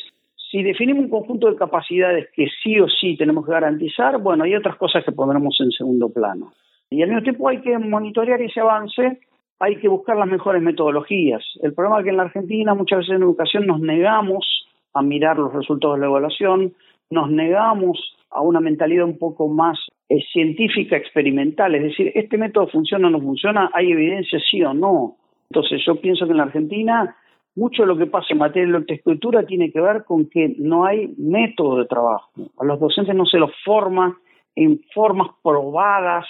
si 0.49 0.63
definimos 0.63 1.03
un 1.03 1.09
conjunto 1.09 1.51
de 1.51 1.57
capacidades 1.57 2.29
que 2.33 2.47
sí 2.63 2.79
o 2.79 2.87
sí 2.87 3.17
tenemos 3.17 3.45
que 3.45 3.51
garantizar, 3.51 4.17
bueno, 4.21 4.45
hay 4.45 4.55
otras 4.55 4.77
cosas 4.77 5.03
que 5.03 5.11
pondremos 5.11 5.57
en 5.59 5.71
segundo 5.71 6.07
plano. 6.07 6.53
Y 6.89 7.01
al 7.01 7.09
mismo 7.09 7.23
tiempo 7.23 7.49
hay 7.49 7.59
que 7.59 7.77
monitorear 7.77 8.41
ese 8.41 8.61
avance, 8.61 9.19
hay 9.59 9.77
que 9.77 9.87
buscar 9.87 10.17
las 10.17 10.27
mejores 10.27 10.61
metodologías. 10.61 11.43
El 11.61 11.73
problema 11.73 11.99
es 11.99 12.03
que 12.03 12.09
en 12.11 12.17
la 12.17 12.23
Argentina 12.23 12.73
muchas 12.75 12.99
veces 12.99 13.15
en 13.15 13.23
educación 13.23 13.65
nos 13.65 13.79
negamos 13.79 14.45
a 14.93 15.01
mirar 15.01 15.37
los 15.37 15.53
resultados 15.53 15.97
de 15.97 16.01
la 16.01 16.07
evaluación, 16.07 16.73
nos 17.09 17.29
negamos 17.31 18.17
a 18.29 18.41
una 18.41 18.59
mentalidad 18.59 19.05
un 19.05 19.17
poco 19.17 19.47
más 19.47 19.79
eh, 20.09 20.19
científica, 20.31 20.97
experimental, 20.97 21.75
es 21.75 21.83
decir, 21.83 22.11
¿este 22.13 22.37
método 22.37 22.67
funciona 22.67 23.07
o 23.07 23.11
no 23.11 23.21
funciona? 23.21 23.69
¿Hay 23.73 23.91
evidencia 23.91 24.39
sí 24.49 24.61
o 24.61 24.73
no? 24.73 25.15
Entonces 25.49 25.81
yo 25.85 25.99
pienso 26.01 26.25
que 26.25 26.31
en 26.31 26.37
la 26.37 26.43
Argentina 26.43 27.15
mucho 27.57 27.81
de 27.81 27.87
lo 27.87 27.97
que 27.97 28.05
pasa 28.05 28.27
en 28.29 28.37
materia 28.37 28.67
de 28.67 28.79
lectoescritura 28.79 29.43
tiene 29.43 29.71
que 29.71 29.81
ver 29.81 30.03
con 30.03 30.29
que 30.29 30.55
no 30.59 30.85
hay 30.85 31.13
método 31.17 31.79
de 31.79 31.85
trabajo. 31.85 32.29
A 32.59 32.63
los 32.63 32.79
docentes 32.79 33.15
no 33.15 33.25
se 33.25 33.39
los 33.39 33.51
forma 33.65 34.15
en 34.55 34.79
formas 34.93 35.29
probadas 35.43 36.27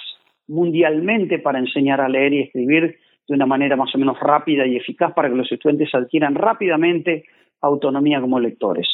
mundialmente 0.48 1.40
para 1.40 1.60
enseñar 1.60 2.00
a 2.00 2.08
leer 2.08 2.34
y 2.34 2.42
escribir 2.44 2.98
de 3.28 3.36
una 3.36 3.46
manera 3.46 3.76
más 3.76 3.94
o 3.94 3.98
menos 3.98 4.20
rápida 4.20 4.66
y 4.66 4.78
eficaz 4.78 5.14
para 5.14 5.30
que 5.30 5.36
los 5.36 5.52
estudiantes 5.52 5.94
adquieran 5.94 6.36
rápidamente 6.36 7.26
autonomía 7.62 8.22
como 8.22 8.40
lectores. 8.40 8.88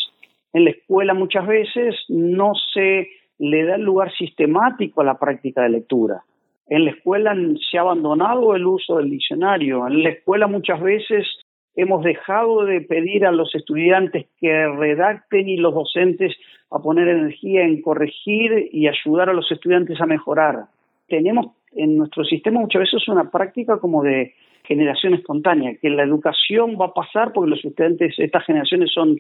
En 0.54 0.66
la 0.66 0.72
escuela 0.72 1.14
muchas 1.14 1.48
veces 1.48 1.96
no 2.10 2.54
se 2.74 3.10
le 3.40 3.66
da 3.66 3.78
lugar 3.78 4.12
sistemático 4.14 5.02
a 5.02 5.06
la 5.06 5.18
práctica 5.20 5.64
de 5.64 5.70
lectura. 5.70 6.24
En 6.68 6.86
la 6.86 6.92
escuela 6.92 7.36
se 7.70 7.78
ha 7.78 7.82
abandonado 7.82 8.56
el 8.56 8.66
uso 8.66 8.98
del 8.98 9.10
diccionario. 9.10 9.86
En 9.88 10.04
la 10.04 10.10
escuela 10.10 10.48
muchas 10.48 10.82
veces 10.82 11.28
hemos 11.76 12.04
dejado 12.04 12.66
de 12.66 12.82
pedir 12.82 13.26
a 13.26 13.32
los 13.32 13.54
estudiantes 13.56 14.28
que 14.40 14.68
redacten 14.68 15.50
y 15.50 15.58
los 15.58 15.74
docentes 15.74 16.36
a 16.72 16.80
poner 16.80 17.08
energía 17.08 17.64
en 17.64 17.82
corregir 17.82 18.70
y 18.72 18.88
ayudar 18.88 19.30
a 19.30 19.34
los 19.34 19.52
estudiantes 19.52 20.00
a 20.00 20.06
mejorar. 20.06 20.66
Tenemos 21.08 21.48
en 21.76 21.98
nuestro 21.98 22.24
sistema 22.24 22.60
muchas 22.60 22.82
veces 22.82 23.08
una 23.08 23.30
práctica 23.30 23.78
como 23.80 24.04
de 24.04 24.34
generación 24.64 25.14
espontánea, 25.14 25.76
que 25.82 25.90
la 25.90 26.04
educación 26.04 26.78
va 26.80 26.88
a 26.88 26.94
pasar 26.94 27.34
porque 27.34 27.50
los 27.50 27.64
estudiantes, 27.64 28.16
estas 28.18 28.46
generaciones 28.46 28.92
son 28.94 29.18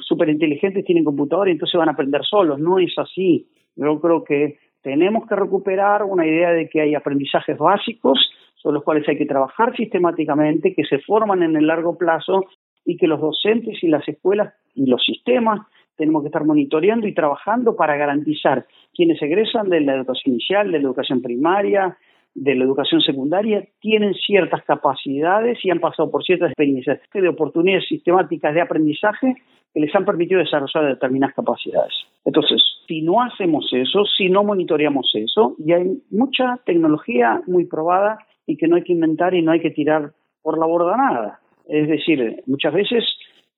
súper 0.00 0.30
inteligentes, 0.30 0.84
tienen 0.84 1.04
computador 1.04 1.48
y 1.48 1.52
entonces 1.52 1.78
van 1.78 1.88
a 1.88 1.92
aprender 1.92 2.22
solos. 2.24 2.58
No 2.58 2.78
es 2.78 2.92
así. 2.96 3.46
Yo 3.76 4.00
creo 4.00 4.24
que 4.24 4.58
tenemos 4.82 5.26
que 5.26 5.36
recuperar 5.36 6.04
una 6.04 6.26
idea 6.26 6.50
de 6.52 6.68
que 6.68 6.80
hay 6.80 6.94
aprendizajes 6.94 7.58
básicos 7.58 8.18
sobre 8.54 8.74
los 8.74 8.84
cuales 8.84 9.08
hay 9.08 9.18
que 9.18 9.26
trabajar 9.26 9.76
sistemáticamente, 9.76 10.74
que 10.74 10.84
se 10.84 10.98
forman 11.00 11.42
en 11.42 11.56
el 11.56 11.66
largo 11.66 11.96
plazo 11.96 12.46
y 12.84 12.96
que 12.96 13.06
los 13.06 13.20
docentes 13.20 13.82
y 13.82 13.88
las 13.88 14.06
escuelas 14.08 14.54
y 14.74 14.86
los 14.86 15.04
sistemas 15.04 15.66
tenemos 15.98 16.22
que 16.22 16.28
estar 16.28 16.44
monitoreando 16.44 17.06
y 17.06 17.12
trabajando 17.12 17.76
para 17.76 17.96
garantizar 17.96 18.66
quienes 18.94 19.20
egresan 19.20 19.68
de 19.68 19.80
la 19.82 19.96
educación 19.96 20.34
inicial, 20.34 20.72
de 20.72 20.78
la 20.78 20.86
educación 20.86 21.20
primaria, 21.20 21.98
de 22.34 22.54
la 22.54 22.64
educación 22.64 23.00
secundaria, 23.00 23.66
tienen 23.80 24.14
ciertas 24.14 24.62
capacidades 24.64 25.58
y 25.64 25.70
han 25.70 25.80
pasado 25.80 26.10
por 26.10 26.22
ciertas 26.22 26.50
experiencias 26.50 27.00
de 27.12 27.28
oportunidades 27.28 27.88
sistemáticas 27.88 28.54
de 28.54 28.60
aprendizaje 28.60 29.34
que 29.74 29.80
les 29.80 29.94
han 29.94 30.04
permitido 30.04 30.40
desarrollar 30.40 30.86
determinadas 30.86 31.34
capacidades. 31.34 31.92
Entonces, 32.24 32.62
si 32.86 33.02
no 33.02 33.20
hacemos 33.22 33.68
eso, 33.72 34.04
si 34.16 34.28
no 34.28 34.44
monitoreamos 34.44 35.10
eso, 35.14 35.56
y 35.58 35.72
hay 35.72 36.00
mucha 36.10 36.58
tecnología 36.64 37.42
muy 37.46 37.66
probada 37.66 38.18
y 38.46 38.56
que 38.56 38.68
no 38.68 38.76
hay 38.76 38.82
que 38.82 38.92
inventar 38.92 39.34
y 39.34 39.42
no 39.42 39.52
hay 39.52 39.60
que 39.60 39.70
tirar 39.70 40.12
por 40.42 40.58
la 40.58 40.66
borda 40.66 40.96
nada. 40.96 41.40
Es 41.68 41.88
decir, 41.88 42.42
muchas 42.46 42.72
veces 42.72 43.04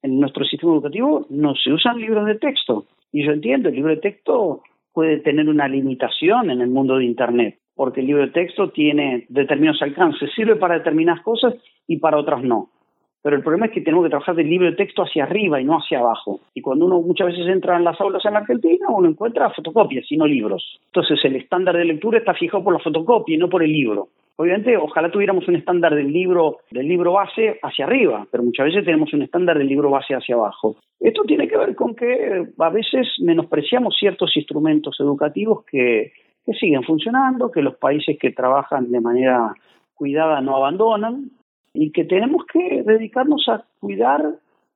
en 0.02 0.20
nuestro 0.20 0.44
sistema 0.44 0.72
educativo 0.72 1.26
no 1.30 1.54
se 1.54 1.72
usan 1.72 1.98
libros 1.98 2.26
de 2.26 2.36
texto. 2.36 2.84
Y 3.12 3.24
yo 3.24 3.32
entiendo, 3.32 3.68
el 3.68 3.74
libro 3.74 3.90
de 3.90 4.00
texto 4.00 4.62
puede 4.92 5.18
tener 5.18 5.48
una 5.48 5.68
limitación 5.68 6.50
en 6.50 6.60
el 6.60 6.68
mundo 6.68 6.96
de 6.96 7.04
Internet, 7.04 7.58
porque 7.74 8.00
el 8.00 8.06
libro 8.06 8.26
de 8.26 8.32
texto 8.32 8.70
tiene 8.70 9.26
determinados 9.28 9.82
alcances, 9.82 10.30
sirve 10.34 10.56
para 10.56 10.78
determinadas 10.78 11.22
cosas 11.22 11.54
y 11.86 11.98
para 11.98 12.18
otras 12.18 12.42
no. 12.42 12.70
Pero 13.22 13.36
el 13.36 13.42
problema 13.42 13.66
es 13.66 13.72
que 13.72 13.82
tenemos 13.82 14.04
que 14.04 14.10
trabajar 14.10 14.34
del 14.34 14.48
libro 14.48 14.70
de 14.70 14.76
texto 14.76 15.02
hacia 15.02 15.24
arriba 15.24 15.60
y 15.60 15.64
no 15.64 15.76
hacia 15.76 15.98
abajo. 15.98 16.40
Y 16.54 16.62
cuando 16.62 16.86
uno 16.86 17.02
muchas 17.02 17.26
veces 17.26 17.46
entra 17.48 17.76
en 17.76 17.84
las 17.84 18.00
aulas 18.00 18.24
en 18.24 18.36
Argentina, 18.36 18.86
uno 18.88 19.10
encuentra 19.10 19.50
fotocopias 19.50 20.10
y 20.10 20.16
no 20.16 20.26
libros. 20.26 20.80
Entonces 20.86 21.22
el 21.24 21.36
estándar 21.36 21.76
de 21.76 21.84
lectura 21.84 22.18
está 22.18 22.32
fijado 22.32 22.64
por 22.64 22.72
la 22.72 22.78
fotocopia 22.78 23.34
y 23.34 23.38
no 23.38 23.50
por 23.50 23.62
el 23.62 23.72
libro. 23.72 24.08
Obviamente, 24.40 24.74
ojalá 24.74 25.10
tuviéramos 25.10 25.46
un 25.48 25.56
estándar 25.56 25.94
del 25.94 26.10
libro, 26.10 26.60
del 26.70 26.88
libro 26.88 27.12
base 27.12 27.60
hacia 27.62 27.84
arriba, 27.84 28.26
pero 28.30 28.42
muchas 28.42 28.64
veces 28.64 28.86
tenemos 28.86 29.12
un 29.12 29.20
estándar 29.20 29.58
del 29.58 29.66
libro 29.66 29.90
base 29.90 30.14
hacia 30.14 30.34
abajo. 30.34 30.76
Esto 30.98 31.24
tiene 31.24 31.46
que 31.46 31.58
ver 31.58 31.74
con 31.74 31.94
que 31.94 32.46
a 32.58 32.70
veces 32.70 33.06
menospreciamos 33.18 33.94
ciertos 34.00 34.34
instrumentos 34.34 34.96
educativos 34.98 35.66
que, 35.66 36.12
que 36.46 36.54
siguen 36.54 36.84
funcionando, 36.84 37.50
que 37.50 37.60
los 37.60 37.76
países 37.76 38.16
que 38.18 38.30
trabajan 38.30 38.90
de 38.90 39.02
manera 39.02 39.52
cuidada 39.92 40.40
no 40.40 40.56
abandonan 40.56 41.32
y 41.74 41.92
que 41.92 42.06
tenemos 42.06 42.46
que 42.50 42.82
dedicarnos 42.82 43.46
a 43.46 43.62
cuidar 43.78 44.24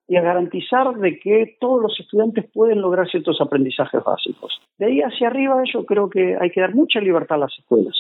y 0.07 0.17
a 0.17 0.21
garantizar 0.21 0.95
de 0.97 1.19
que 1.19 1.57
todos 1.59 1.81
los 1.81 1.99
estudiantes 1.99 2.45
pueden 2.53 2.83
lograr 2.83 3.09
ciertos 3.09 3.41
aprendizajes 3.41 4.05
básicos. 4.05 4.61
De 4.77 4.85
ahí 4.85 5.01
hacia 5.01 5.29
arriba 5.29 5.63
yo 5.73 5.87
creo 5.87 6.11
que 6.11 6.37
hay 6.39 6.51
que 6.51 6.61
dar 6.61 6.75
mucha 6.75 7.01
libertad 7.01 7.37
a 7.37 7.47
las 7.47 7.59
escuelas 7.59 7.97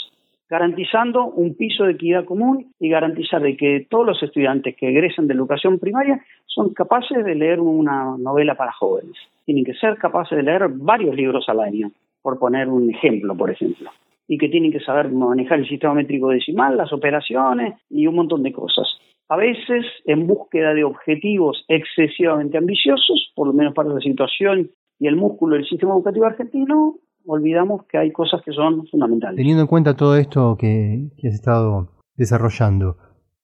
garantizando 0.48 1.26
un 1.26 1.54
piso 1.54 1.84
de 1.84 1.92
equidad 1.92 2.24
común 2.24 2.72
y 2.78 2.88
garantizar 2.88 3.40
de 3.42 3.56
que 3.56 3.86
todos 3.88 4.06
los 4.06 4.22
estudiantes 4.22 4.76
que 4.76 4.88
egresen 4.88 5.26
de 5.26 5.34
educación 5.34 5.78
primaria 5.78 6.22
son 6.46 6.72
capaces 6.74 7.24
de 7.24 7.34
leer 7.34 7.60
una 7.60 8.16
novela 8.18 8.54
para 8.54 8.72
jóvenes. 8.72 9.16
Tienen 9.44 9.64
que 9.64 9.74
ser 9.74 9.96
capaces 9.96 10.36
de 10.36 10.44
leer 10.44 10.68
varios 10.68 11.14
libros 11.14 11.48
al 11.48 11.60
año, 11.60 11.90
por 12.22 12.38
poner 12.38 12.68
un 12.68 12.90
ejemplo, 12.90 13.36
por 13.36 13.50
ejemplo. 13.50 13.90
Y 14.28 14.38
que 14.38 14.48
tienen 14.48 14.72
que 14.72 14.80
saber 14.80 15.10
manejar 15.10 15.58
el 15.58 15.68
sistema 15.68 15.94
métrico 15.94 16.28
decimal, 16.28 16.76
las 16.76 16.92
operaciones 16.92 17.74
y 17.90 18.06
un 18.06 18.14
montón 18.14 18.42
de 18.42 18.52
cosas. 18.52 18.86
A 19.28 19.36
veces, 19.36 19.84
en 20.04 20.26
búsqueda 20.26 20.74
de 20.74 20.84
objetivos 20.84 21.64
excesivamente 21.68 22.58
ambiciosos, 22.58 23.32
por 23.34 23.46
lo 23.46 23.52
menos 23.52 23.74
para 23.74 23.88
la 23.88 24.00
situación 24.00 24.70
y 24.98 25.06
el 25.06 25.16
músculo 25.16 25.56
del 25.56 25.66
sistema 25.66 25.94
educativo 25.94 26.26
argentino, 26.26 26.96
olvidamos 27.26 27.84
que 27.86 27.98
hay 27.98 28.12
cosas 28.12 28.42
que 28.44 28.52
son 28.52 28.86
fundamentales. 28.86 29.36
Teniendo 29.36 29.62
en 29.62 29.68
cuenta 29.68 29.96
todo 29.96 30.16
esto 30.16 30.56
que, 30.58 31.10
has 31.18 31.34
estado 31.34 31.90
desarrollando 32.16 32.96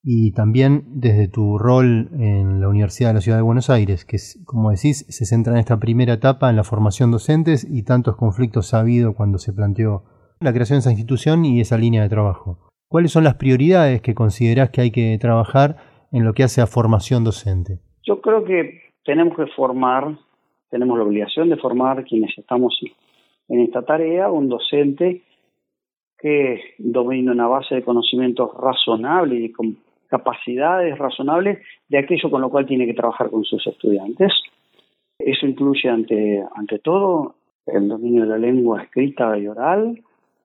y 0.03 0.33
también 0.33 0.85
desde 0.87 1.29
tu 1.29 1.59
rol 1.59 2.09
en 2.19 2.61
la 2.61 2.69
Universidad 2.69 3.11
de 3.11 3.15
la 3.15 3.21
Ciudad 3.21 3.39
de 3.39 3.43
Buenos 3.43 3.69
Aires, 3.69 4.05
que 4.05 4.17
como 4.45 4.71
decís, 4.71 5.07
se 5.09 5.25
centra 5.27 5.53
en 5.53 5.59
esta 5.59 5.79
primera 5.79 6.15
etapa 6.15 6.49
en 6.49 6.57
la 6.57 6.65
formación 6.65 7.11
docentes 7.11 7.67
y 7.69 7.85
tantos 7.85 8.17
conflictos 8.17 8.73
ha 8.73 8.81
habido 8.81 9.15
cuando 9.15 9.39
se 9.39 9.53
planteó 9.53 10.05
la 10.41 10.53
creación 10.53 10.77
de 10.77 10.81
esa 10.81 10.91
institución 10.91 11.45
y 11.45 11.61
esa 11.61 11.77
línea 11.77 12.03
de 12.03 12.09
trabajo. 12.09 12.71
¿Cuáles 12.89 13.13
son 13.13 13.25
las 13.25 13.35
prioridades 13.35 14.01
que 14.01 14.15
considerás 14.15 14.71
que 14.71 14.81
hay 14.81 14.91
que 14.91 15.17
trabajar 15.21 15.77
en 16.13 16.25
lo 16.25 16.33
que 16.33 16.43
hace 16.43 16.61
a 16.61 16.67
formación 16.67 17.25
docente? 17.25 17.79
Yo 18.03 18.21
creo 18.21 18.45
que 18.45 18.81
tenemos 19.05 19.37
que 19.37 19.47
formar, 19.55 20.17
tenemos 20.71 20.99
la 20.99 21.05
obligación 21.05 21.51
de 21.51 21.57
formar 21.57 22.05
quienes 22.05 22.37
estamos 22.37 22.75
en 23.51 23.61
esta 23.61 23.83
tarea 23.83 24.31
un 24.31 24.49
docente 24.49 25.23
que 26.19 26.61
domine 26.79 27.33
una 27.33 27.49
base 27.49 27.75
de 27.75 27.83
conocimientos 27.83 28.51
razonable 28.55 29.37
y 29.37 29.53
con 29.53 29.77
capacidades 30.09 30.97
razonables 30.97 31.59
de 31.89 31.99
aquello 31.99 32.31
con 32.31 32.41
lo 32.41 32.51
cual 32.51 32.67
tiene 32.67 32.87
que 32.87 32.95
trabajar 32.95 33.29
con 33.29 33.45
sus 33.45 33.67
estudiantes. 33.67 34.33
Eso 35.19 35.47
incluye 35.47 35.89
ante, 35.89 36.45
ante 36.55 36.79
todo 36.79 37.35
el 37.67 37.89
dominio 37.89 38.23
de 38.23 38.29
la 38.29 38.39
lengua 38.39 38.83
escrita 38.83 39.37
y 39.37 39.47
oral, 39.47 40.01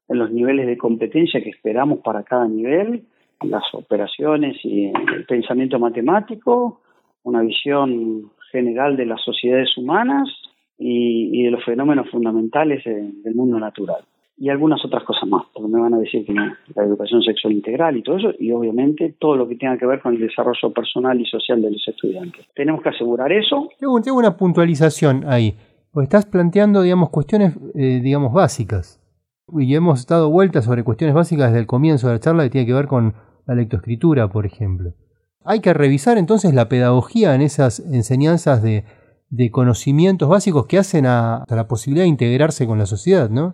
en 0.07 0.19
los 0.19 0.31
niveles 0.31 0.67
de 0.67 0.77
competencia 0.77 1.41
que 1.41 1.49
esperamos 1.49 1.99
para 1.99 2.23
cada 2.23 2.47
nivel, 2.47 3.05
las 3.41 3.63
operaciones 3.73 4.57
y 4.63 4.85
el 4.85 5.25
pensamiento 5.27 5.79
matemático, 5.79 6.81
una 7.23 7.41
visión 7.41 8.31
general 8.51 8.97
de 8.97 9.05
las 9.05 9.21
sociedades 9.21 9.75
humanas 9.77 10.29
y, 10.77 11.43
de 11.43 11.51
los 11.51 11.63
fenómenos 11.63 12.09
fundamentales 12.09 12.83
del 12.83 13.35
mundo 13.35 13.59
natural. 13.59 14.03
Y 14.37 14.49
algunas 14.49 14.83
otras 14.83 15.03
cosas 15.05 15.29
más, 15.29 15.43
porque 15.53 15.71
me 15.71 15.79
van 15.79 15.93
a 15.93 15.97
decir 15.97 16.25
que 16.25 16.33
la 16.33 16.83
educación 16.83 17.21
sexual 17.21 17.53
integral 17.53 17.95
y 17.95 18.03
todo 18.03 18.17
eso, 18.17 18.33
y 18.37 18.51
obviamente 18.51 19.15
todo 19.17 19.37
lo 19.37 19.47
que 19.47 19.55
tenga 19.55 19.77
que 19.77 19.85
ver 19.85 20.01
con 20.01 20.13
el 20.13 20.19
desarrollo 20.19 20.73
personal 20.73 21.19
y 21.19 21.25
social 21.25 21.61
de 21.61 21.71
los 21.71 21.87
estudiantes. 21.87 22.45
Tenemos 22.53 22.81
que 22.81 22.89
asegurar 22.89 23.31
eso. 23.31 23.69
Tengo, 23.79 24.17
una 24.17 24.35
puntualización 24.35 25.23
ahí, 25.25 25.53
porque 25.93 26.05
estás 26.05 26.25
planteando, 26.25 26.81
digamos, 26.81 27.11
cuestiones, 27.11 27.55
eh, 27.75 28.01
digamos, 28.03 28.33
básicas. 28.33 29.01
Y 29.57 29.73
hemos 29.73 29.99
estado 29.99 30.29
vueltas 30.29 30.65
sobre 30.65 30.83
cuestiones 30.83 31.15
básicas 31.15 31.51
desde 31.51 31.61
el 31.61 31.67
comienzo 31.67 32.07
de 32.07 32.13
la 32.13 32.19
charla 32.19 32.43
que 32.43 32.49
tiene 32.49 32.67
que 32.67 32.73
ver 32.73 32.87
con 32.87 33.13
la 33.47 33.55
lectoescritura, 33.55 34.27
por 34.27 34.45
ejemplo. 34.45 34.95
Hay 35.45 35.61
que 35.61 35.73
revisar 35.73 36.17
entonces 36.17 36.53
la 36.53 36.67
pedagogía 36.67 37.35
en 37.35 37.41
esas 37.41 37.79
enseñanzas 37.79 38.61
de, 38.63 38.83
conocimientos 39.51 40.29
básicos 40.29 40.67
que 40.67 40.77
hacen 40.77 41.05
a, 41.05 41.43
la 41.49 41.67
posibilidad 41.67 42.05
de 42.05 42.09
integrarse 42.09 42.65
con 42.65 42.77
la 42.77 42.85
sociedad, 42.85 43.29
¿no? 43.29 43.53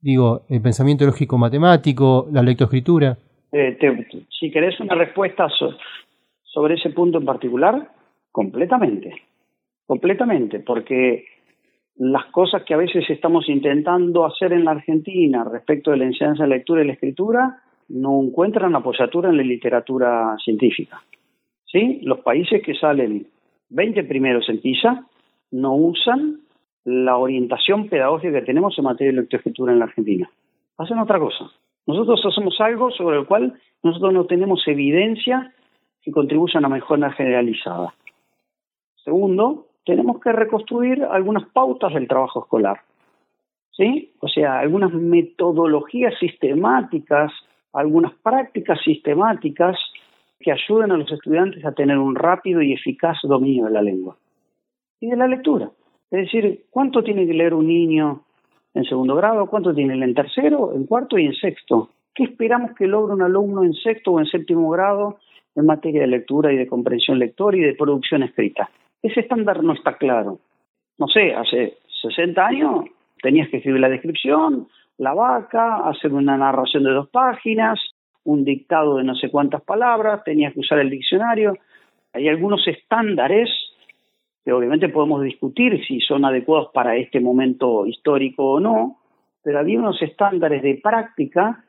Digo, 0.00 0.42
el 0.48 0.60
pensamiento 0.60 1.06
lógico 1.06 1.38
matemático, 1.38 2.28
la 2.30 2.42
lectoescritura. 2.42 3.16
Eh, 3.52 3.78
si 4.38 4.50
querés 4.50 4.78
una 4.80 4.94
respuesta 4.94 5.48
sobre 6.42 6.74
ese 6.74 6.90
punto 6.90 7.18
en 7.18 7.24
particular, 7.24 7.90
completamente, 8.30 9.14
completamente, 9.86 10.60
porque 10.60 11.24
las 11.96 12.26
cosas 12.26 12.64
que 12.64 12.74
a 12.74 12.78
veces 12.78 13.08
estamos 13.08 13.48
intentando 13.48 14.26
hacer 14.26 14.52
en 14.52 14.64
la 14.64 14.72
Argentina 14.72 15.44
respecto 15.44 15.92
de 15.92 15.98
la 15.98 16.04
enseñanza 16.06 16.42
de 16.42 16.50
lectura 16.50 16.82
y 16.82 16.86
la 16.86 16.94
escritura 16.94 17.62
no 17.88 18.22
encuentran 18.22 18.74
apoyatura 18.74 19.30
en 19.30 19.36
la 19.36 19.42
literatura 19.42 20.36
científica. 20.42 21.00
¿Sí? 21.66 22.00
Los 22.02 22.20
países 22.20 22.62
que 22.62 22.74
salen 22.74 23.26
20 23.74 24.04
primeros 24.04 24.48
en 24.48 24.60
PISA 24.60 25.04
no 25.50 25.74
usan 25.74 26.40
la 26.84 27.16
orientación 27.16 27.88
pedagógica 27.88 28.40
que 28.40 28.46
tenemos 28.46 28.78
en 28.78 28.84
materia 28.84 29.12
de 29.12 29.20
lectoescritura 29.20 29.72
en 29.72 29.80
la 29.80 29.86
Argentina. 29.86 30.30
Hacen 30.78 30.98
otra 30.98 31.18
cosa. 31.18 31.50
Nosotros 31.86 32.20
hacemos 32.24 32.60
algo 32.60 32.90
sobre 32.92 33.18
el 33.18 33.26
cual 33.26 33.54
nosotros 33.82 34.12
no 34.12 34.26
tenemos 34.26 34.66
evidencia 34.68 35.52
que 36.02 36.12
contribuya 36.12 36.54
a 36.56 36.58
una 36.60 36.68
mejora 36.68 37.10
generalizada. 37.12 37.94
Segundo, 39.02 39.66
tenemos 39.84 40.20
que 40.20 40.32
reconstruir 40.32 41.02
algunas 41.04 41.44
pautas 41.48 41.92
del 41.94 42.08
trabajo 42.08 42.44
escolar. 42.44 42.80
¿Sí? 43.72 44.12
O 44.20 44.28
sea, 44.28 44.60
algunas 44.60 44.92
metodologías 44.92 46.14
sistemáticas, 46.20 47.32
algunas 47.72 48.12
prácticas 48.22 48.78
sistemáticas 48.84 49.76
que 50.44 50.52
ayuden 50.52 50.92
a 50.92 50.96
los 50.98 51.10
estudiantes 51.10 51.64
a 51.64 51.72
tener 51.72 51.96
un 51.96 52.14
rápido 52.14 52.60
y 52.60 52.74
eficaz 52.74 53.16
dominio 53.22 53.64
de 53.64 53.70
la 53.70 53.82
lengua 53.82 54.16
y 55.00 55.08
de 55.08 55.16
la 55.16 55.26
lectura. 55.26 55.70
Es 56.10 56.26
decir, 56.26 56.66
¿cuánto 56.70 57.02
tiene 57.02 57.26
que 57.26 57.32
leer 57.32 57.54
un 57.54 57.66
niño 57.66 58.24
en 58.74 58.84
segundo 58.84 59.16
grado? 59.16 59.46
¿Cuánto 59.46 59.74
tiene 59.74 59.94
en 59.94 60.14
tercero, 60.14 60.74
en 60.74 60.84
cuarto 60.84 61.18
y 61.18 61.24
en 61.24 61.34
sexto? 61.34 61.88
¿Qué 62.14 62.24
esperamos 62.24 62.72
que 62.76 62.86
logre 62.86 63.14
un 63.14 63.22
alumno 63.22 63.64
en 63.64 63.72
sexto 63.72 64.12
o 64.12 64.20
en 64.20 64.26
séptimo 64.26 64.68
grado 64.70 65.18
en 65.56 65.64
materia 65.64 66.02
de 66.02 66.08
lectura 66.08 66.52
y 66.52 66.56
de 66.56 66.66
comprensión 66.66 67.18
lectora 67.18 67.56
y 67.56 67.60
de 67.60 67.74
producción 67.74 68.22
escrita? 68.22 68.68
Ese 69.02 69.20
estándar 69.20 69.64
no 69.64 69.72
está 69.72 69.96
claro. 69.96 70.38
No 70.98 71.08
sé, 71.08 71.34
hace 71.34 71.78
60 72.02 72.46
años 72.46 72.84
tenías 73.22 73.48
que 73.48 73.56
escribir 73.56 73.80
la 73.80 73.88
descripción, 73.88 74.68
la 74.98 75.14
vaca, 75.14 75.88
hacer 75.88 76.12
una 76.12 76.36
narración 76.36 76.84
de 76.84 76.90
dos 76.90 77.08
páginas, 77.08 77.80
un 78.24 78.44
dictado 78.44 78.96
de 78.96 79.04
no 79.04 79.14
sé 79.14 79.30
cuántas 79.30 79.62
palabras, 79.62 80.24
tenías 80.24 80.52
que 80.54 80.60
usar 80.60 80.78
el 80.78 80.90
diccionario. 80.90 81.56
Hay 82.12 82.28
algunos 82.28 82.66
estándares 82.66 83.48
que 84.44 84.52
obviamente 84.52 84.88
podemos 84.88 85.22
discutir 85.22 85.84
si 85.86 86.00
son 86.00 86.24
adecuados 86.24 86.68
para 86.72 86.96
este 86.96 87.20
momento 87.20 87.86
histórico 87.86 88.52
o 88.52 88.60
no, 88.60 88.98
pero 89.42 89.58
había 89.58 89.78
unos 89.78 90.00
estándares 90.02 90.62
de 90.62 90.80
práctica 90.82 91.64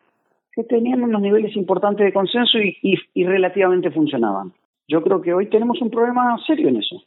que 0.52 0.63
tenían 0.63 1.04
unos 1.04 1.22
niveles 1.22 1.56
importantes 1.56 2.06
de 2.06 2.13
consenso 2.13 2.58
y, 2.60 2.98
y 3.13 3.24
relativamente 3.26 3.91
funcionaban. 3.91 4.54
Yo 4.88 5.02
creo 5.02 5.22
que 5.22 5.34
hoy 5.34 5.48
tenemos 5.48 5.82
un 5.82 5.89
problema 5.89 6.38
serio 6.46 6.70
en 6.70 6.78
eso. 6.78 7.02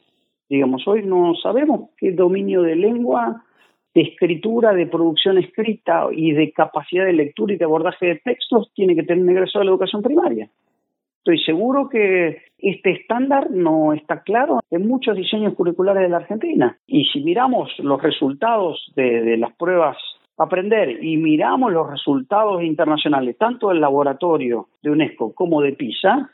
Digamos, 0.49 0.87
hoy 0.87 1.03
no 1.03 1.33
sabemos 1.35 1.91
qué 1.97 2.11
dominio 2.11 2.61
de 2.63 2.75
lengua, 2.75 3.43
de 3.93 4.01
escritura, 4.01 4.73
de 4.73 4.87
producción 4.87 5.37
escrita 5.37 6.07
y 6.11 6.31
de 6.31 6.51
capacidad 6.51 7.05
de 7.05 7.13
lectura 7.13 7.53
y 7.53 7.57
de 7.57 7.65
abordaje 7.65 8.05
de 8.05 8.15
textos 8.23 8.71
tiene 8.73 8.95
que 8.95 9.03
tener 9.03 9.23
un 9.23 9.29
egreso 9.29 9.59
de 9.59 9.65
la 9.65 9.71
educación 9.71 10.01
primaria. 10.01 10.49
Estoy 11.17 11.39
seguro 11.43 11.89
que 11.89 12.43
este 12.57 12.91
estándar 12.91 13.51
no 13.51 13.93
está 13.93 14.21
claro 14.23 14.61
en 14.71 14.87
muchos 14.87 15.15
diseños 15.15 15.53
curriculares 15.53 16.03
de 16.03 16.09
la 16.09 16.17
Argentina. 16.17 16.77
Y 16.87 17.05
si 17.05 17.21
miramos 17.21 17.71
los 17.79 18.01
resultados 18.01 18.91
de, 18.95 19.21
de 19.21 19.37
las 19.37 19.53
pruebas 19.55 19.97
aprender 20.39 21.03
y 21.03 21.17
miramos 21.17 21.71
los 21.71 21.89
resultados 21.89 22.63
internacionales, 22.63 23.37
tanto 23.37 23.69
del 23.69 23.81
laboratorio 23.81 24.69
de 24.81 24.89
UNESCO 24.89 25.33
como 25.33 25.61
de 25.61 25.73
PISA, 25.73 26.29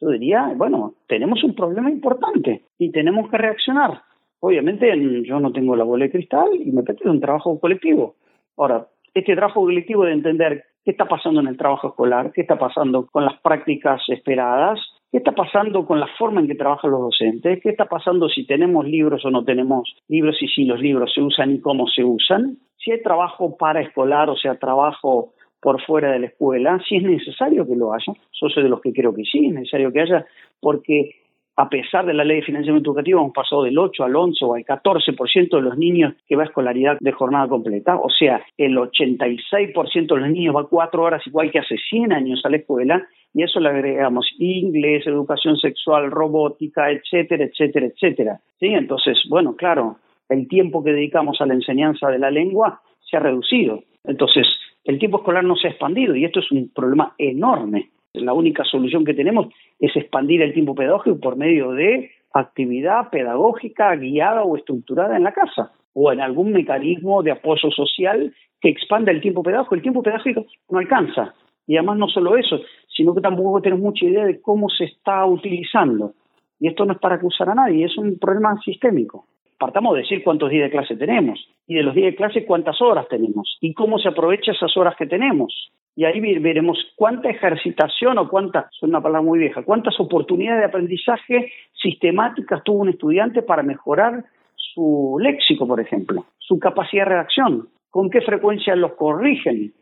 yo 0.00 0.10
diría, 0.10 0.52
bueno, 0.56 0.94
tenemos 1.08 1.42
un 1.42 1.54
problema 1.54 1.90
importante 1.90 2.62
y 2.78 2.90
tenemos 2.92 3.28
que 3.30 3.38
reaccionar. 3.38 4.02
Obviamente 4.40 4.92
yo 5.24 5.40
no 5.40 5.52
tengo 5.52 5.74
la 5.76 5.84
bola 5.84 6.04
de 6.04 6.12
cristal 6.12 6.48
y 6.54 6.70
me 6.70 6.82
parece 6.82 7.08
un 7.08 7.20
trabajo 7.20 7.58
colectivo. 7.58 8.14
Ahora, 8.56 8.86
este 9.14 9.34
trabajo 9.34 9.62
colectivo 9.62 10.04
de 10.04 10.12
entender 10.12 10.64
qué 10.84 10.92
está 10.92 11.06
pasando 11.06 11.40
en 11.40 11.48
el 11.48 11.56
trabajo 11.56 11.88
escolar, 11.88 12.32
qué 12.32 12.42
está 12.42 12.58
pasando 12.58 13.06
con 13.06 13.24
las 13.24 13.38
prácticas 13.40 14.00
esperadas, 14.08 14.80
qué 15.10 15.18
está 15.18 15.32
pasando 15.32 15.86
con 15.86 16.00
la 16.00 16.06
forma 16.18 16.40
en 16.40 16.46
que 16.46 16.54
trabajan 16.54 16.90
los 16.90 17.00
docentes, 17.00 17.60
qué 17.62 17.70
está 17.70 17.86
pasando 17.86 18.28
si 18.28 18.46
tenemos 18.46 18.86
libros 18.86 19.24
o 19.24 19.30
no 19.30 19.44
tenemos 19.44 19.96
libros 20.08 20.36
y 20.40 20.48
si 20.48 20.64
los 20.64 20.80
libros 20.80 21.12
se 21.12 21.20
usan 21.20 21.52
y 21.52 21.60
cómo 21.60 21.86
se 21.88 22.04
usan, 22.04 22.58
si 22.76 22.92
hay 22.92 23.02
trabajo 23.02 23.56
para 23.56 23.80
escolar, 23.80 24.30
o 24.30 24.36
sea, 24.36 24.58
trabajo 24.58 25.32
por 25.60 25.82
fuera 25.82 26.12
de 26.12 26.20
la 26.20 26.26
escuela, 26.26 26.80
si 26.88 26.96
es 26.96 27.02
necesario 27.02 27.66
que 27.66 27.74
lo 27.74 27.92
haya, 27.92 28.12
yo 28.40 28.48
soy 28.48 28.62
de 28.62 28.68
los 28.68 28.80
que 28.80 28.92
creo 28.92 29.12
que 29.14 29.24
sí, 29.24 29.46
es 29.46 29.52
necesario 29.52 29.92
que 29.92 30.00
haya, 30.00 30.26
porque 30.60 31.16
a 31.58 31.68
pesar 31.68 32.06
de 32.06 32.14
la 32.14 32.22
ley 32.22 32.36
de 32.36 32.46
financiamiento 32.46 32.90
educativo, 32.90 33.20
hemos 33.20 33.32
pasado 33.32 33.64
del 33.64 33.76
8 33.76 34.04
al 34.04 34.14
11 34.14 34.44
o 34.44 34.54
al 34.54 34.64
14% 34.64 35.56
de 35.56 35.60
los 35.60 35.76
niños 35.76 36.14
que 36.28 36.36
va 36.36 36.44
a 36.44 36.46
escolaridad 36.46 36.96
de 37.00 37.10
jornada 37.10 37.48
completa. 37.48 37.96
O 37.96 38.08
sea, 38.10 38.40
el 38.56 38.76
86% 38.76 40.14
de 40.14 40.20
los 40.20 40.30
niños 40.30 40.54
va 40.54 40.68
cuatro 40.68 41.02
horas 41.02 41.26
igual 41.26 41.50
que 41.50 41.58
hace 41.58 41.74
100 41.76 42.12
años 42.12 42.42
a 42.44 42.48
la 42.48 42.58
escuela 42.58 43.04
y 43.34 43.42
eso 43.42 43.58
le 43.58 43.70
agregamos 43.70 44.28
inglés, 44.38 45.04
educación 45.08 45.56
sexual, 45.56 46.12
robótica, 46.12 46.92
etcétera, 46.92 47.46
etcétera, 47.46 47.86
etcétera. 47.86 48.40
¿Sí? 48.60 48.66
Entonces, 48.66 49.18
bueno, 49.28 49.56
claro, 49.56 49.96
el 50.28 50.46
tiempo 50.46 50.84
que 50.84 50.92
dedicamos 50.92 51.40
a 51.40 51.46
la 51.46 51.54
enseñanza 51.54 52.08
de 52.08 52.20
la 52.20 52.30
lengua 52.30 52.82
se 53.00 53.16
ha 53.16 53.20
reducido. 53.20 53.82
Entonces, 54.04 54.46
el 54.84 55.00
tiempo 55.00 55.18
escolar 55.18 55.42
no 55.42 55.56
se 55.56 55.66
ha 55.66 55.70
expandido 55.70 56.14
y 56.14 56.24
esto 56.24 56.38
es 56.38 56.52
un 56.52 56.70
problema 56.72 57.14
enorme. 57.18 57.90
La 58.22 58.32
única 58.32 58.64
solución 58.64 59.04
que 59.04 59.14
tenemos 59.14 59.48
es 59.78 59.94
expandir 59.96 60.42
el 60.42 60.52
tiempo 60.52 60.74
pedagógico 60.74 61.18
por 61.20 61.36
medio 61.36 61.72
de 61.72 62.10
actividad 62.32 63.10
pedagógica 63.10 63.94
guiada 63.96 64.42
o 64.42 64.56
estructurada 64.56 65.16
en 65.16 65.24
la 65.24 65.32
casa 65.32 65.72
o 65.94 66.12
en 66.12 66.20
algún 66.20 66.52
mecanismo 66.52 67.22
de 67.22 67.32
apoyo 67.32 67.70
social 67.70 68.32
que 68.60 68.68
expanda 68.68 69.12
el 69.12 69.20
tiempo 69.20 69.42
pedagógico. 69.42 69.74
El 69.74 69.82
tiempo 69.82 70.02
pedagógico 70.02 70.46
no 70.70 70.78
alcanza. 70.78 71.34
Y 71.66 71.76
además 71.76 71.98
no 71.98 72.08
solo 72.08 72.36
eso, 72.36 72.60
sino 72.88 73.14
que 73.14 73.20
tampoco 73.20 73.60
tenemos 73.60 73.82
mucha 73.82 74.06
idea 74.06 74.24
de 74.24 74.40
cómo 74.40 74.68
se 74.68 74.84
está 74.84 75.24
utilizando. 75.26 76.14
Y 76.60 76.68
esto 76.68 76.84
no 76.84 76.94
es 76.94 76.98
para 76.98 77.16
acusar 77.16 77.50
a 77.50 77.54
nadie, 77.54 77.84
es 77.84 77.96
un 77.96 78.18
problema 78.18 78.58
sistémico 78.64 79.26
partamos 79.58 79.94
de 79.94 80.02
decir 80.02 80.22
cuántos 80.22 80.50
días 80.50 80.64
de 80.64 80.70
clase 80.70 80.96
tenemos 80.96 81.38
y 81.66 81.74
de 81.74 81.82
los 81.82 81.94
días 81.94 82.12
de 82.12 82.16
clase 82.16 82.46
cuántas 82.46 82.80
horas 82.80 83.06
tenemos 83.08 83.58
y 83.60 83.74
cómo 83.74 83.98
se 83.98 84.08
aprovecha 84.08 84.52
esas 84.52 84.76
horas 84.76 84.94
que 84.96 85.06
tenemos. 85.06 85.70
Y 85.96 86.04
ahí 86.04 86.20
veremos 86.20 86.78
cuánta 86.94 87.28
ejercitación 87.28 88.18
o 88.18 88.28
cuántas, 88.28 88.66
es 88.72 88.82
una 88.84 89.02
palabra 89.02 89.22
muy 89.22 89.40
vieja, 89.40 89.64
cuántas 89.64 89.98
oportunidades 89.98 90.60
de 90.60 90.66
aprendizaje 90.66 91.52
sistemáticas 91.74 92.62
tuvo 92.62 92.82
un 92.82 92.90
estudiante 92.90 93.42
para 93.42 93.64
mejorar 93.64 94.24
su 94.54 95.16
léxico, 95.20 95.66
por 95.66 95.80
ejemplo, 95.80 96.24
su 96.38 96.58
capacidad 96.60 97.04
de 97.04 97.10
reacción, 97.10 97.68
con 97.90 98.10
qué 98.10 98.20
frecuencia 98.20 98.76
los 98.76 98.92
corrigen 98.92 99.72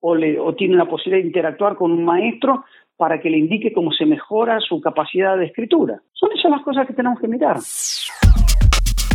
o, 0.00 0.16
le, 0.16 0.40
o 0.40 0.54
tiene 0.54 0.74
la 0.74 0.86
posibilidad 0.86 1.22
de 1.22 1.28
interactuar 1.28 1.76
con 1.76 1.92
un 1.92 2.04
maestro 2.04 2.64
para 2.96 3.20
que 3.20 3.30
le 3.30 3.38
indique 3.38 3.72
cómo 3.72 3.92
se 3.92 4.06
mejora 4.06 4.58
su 4.60 4.80
capacidad 4.80 5.36
de 5.38 5.46
escritura. 5.46 6.02
Son 6.12 6.30
esas 6.36 6.50
las 6.50 6.62
cosas 6.62 6.86
que 6.86 6.94
tenemos 6.94 7.20
que 7.20 7.28
mirar. 7.28 7.58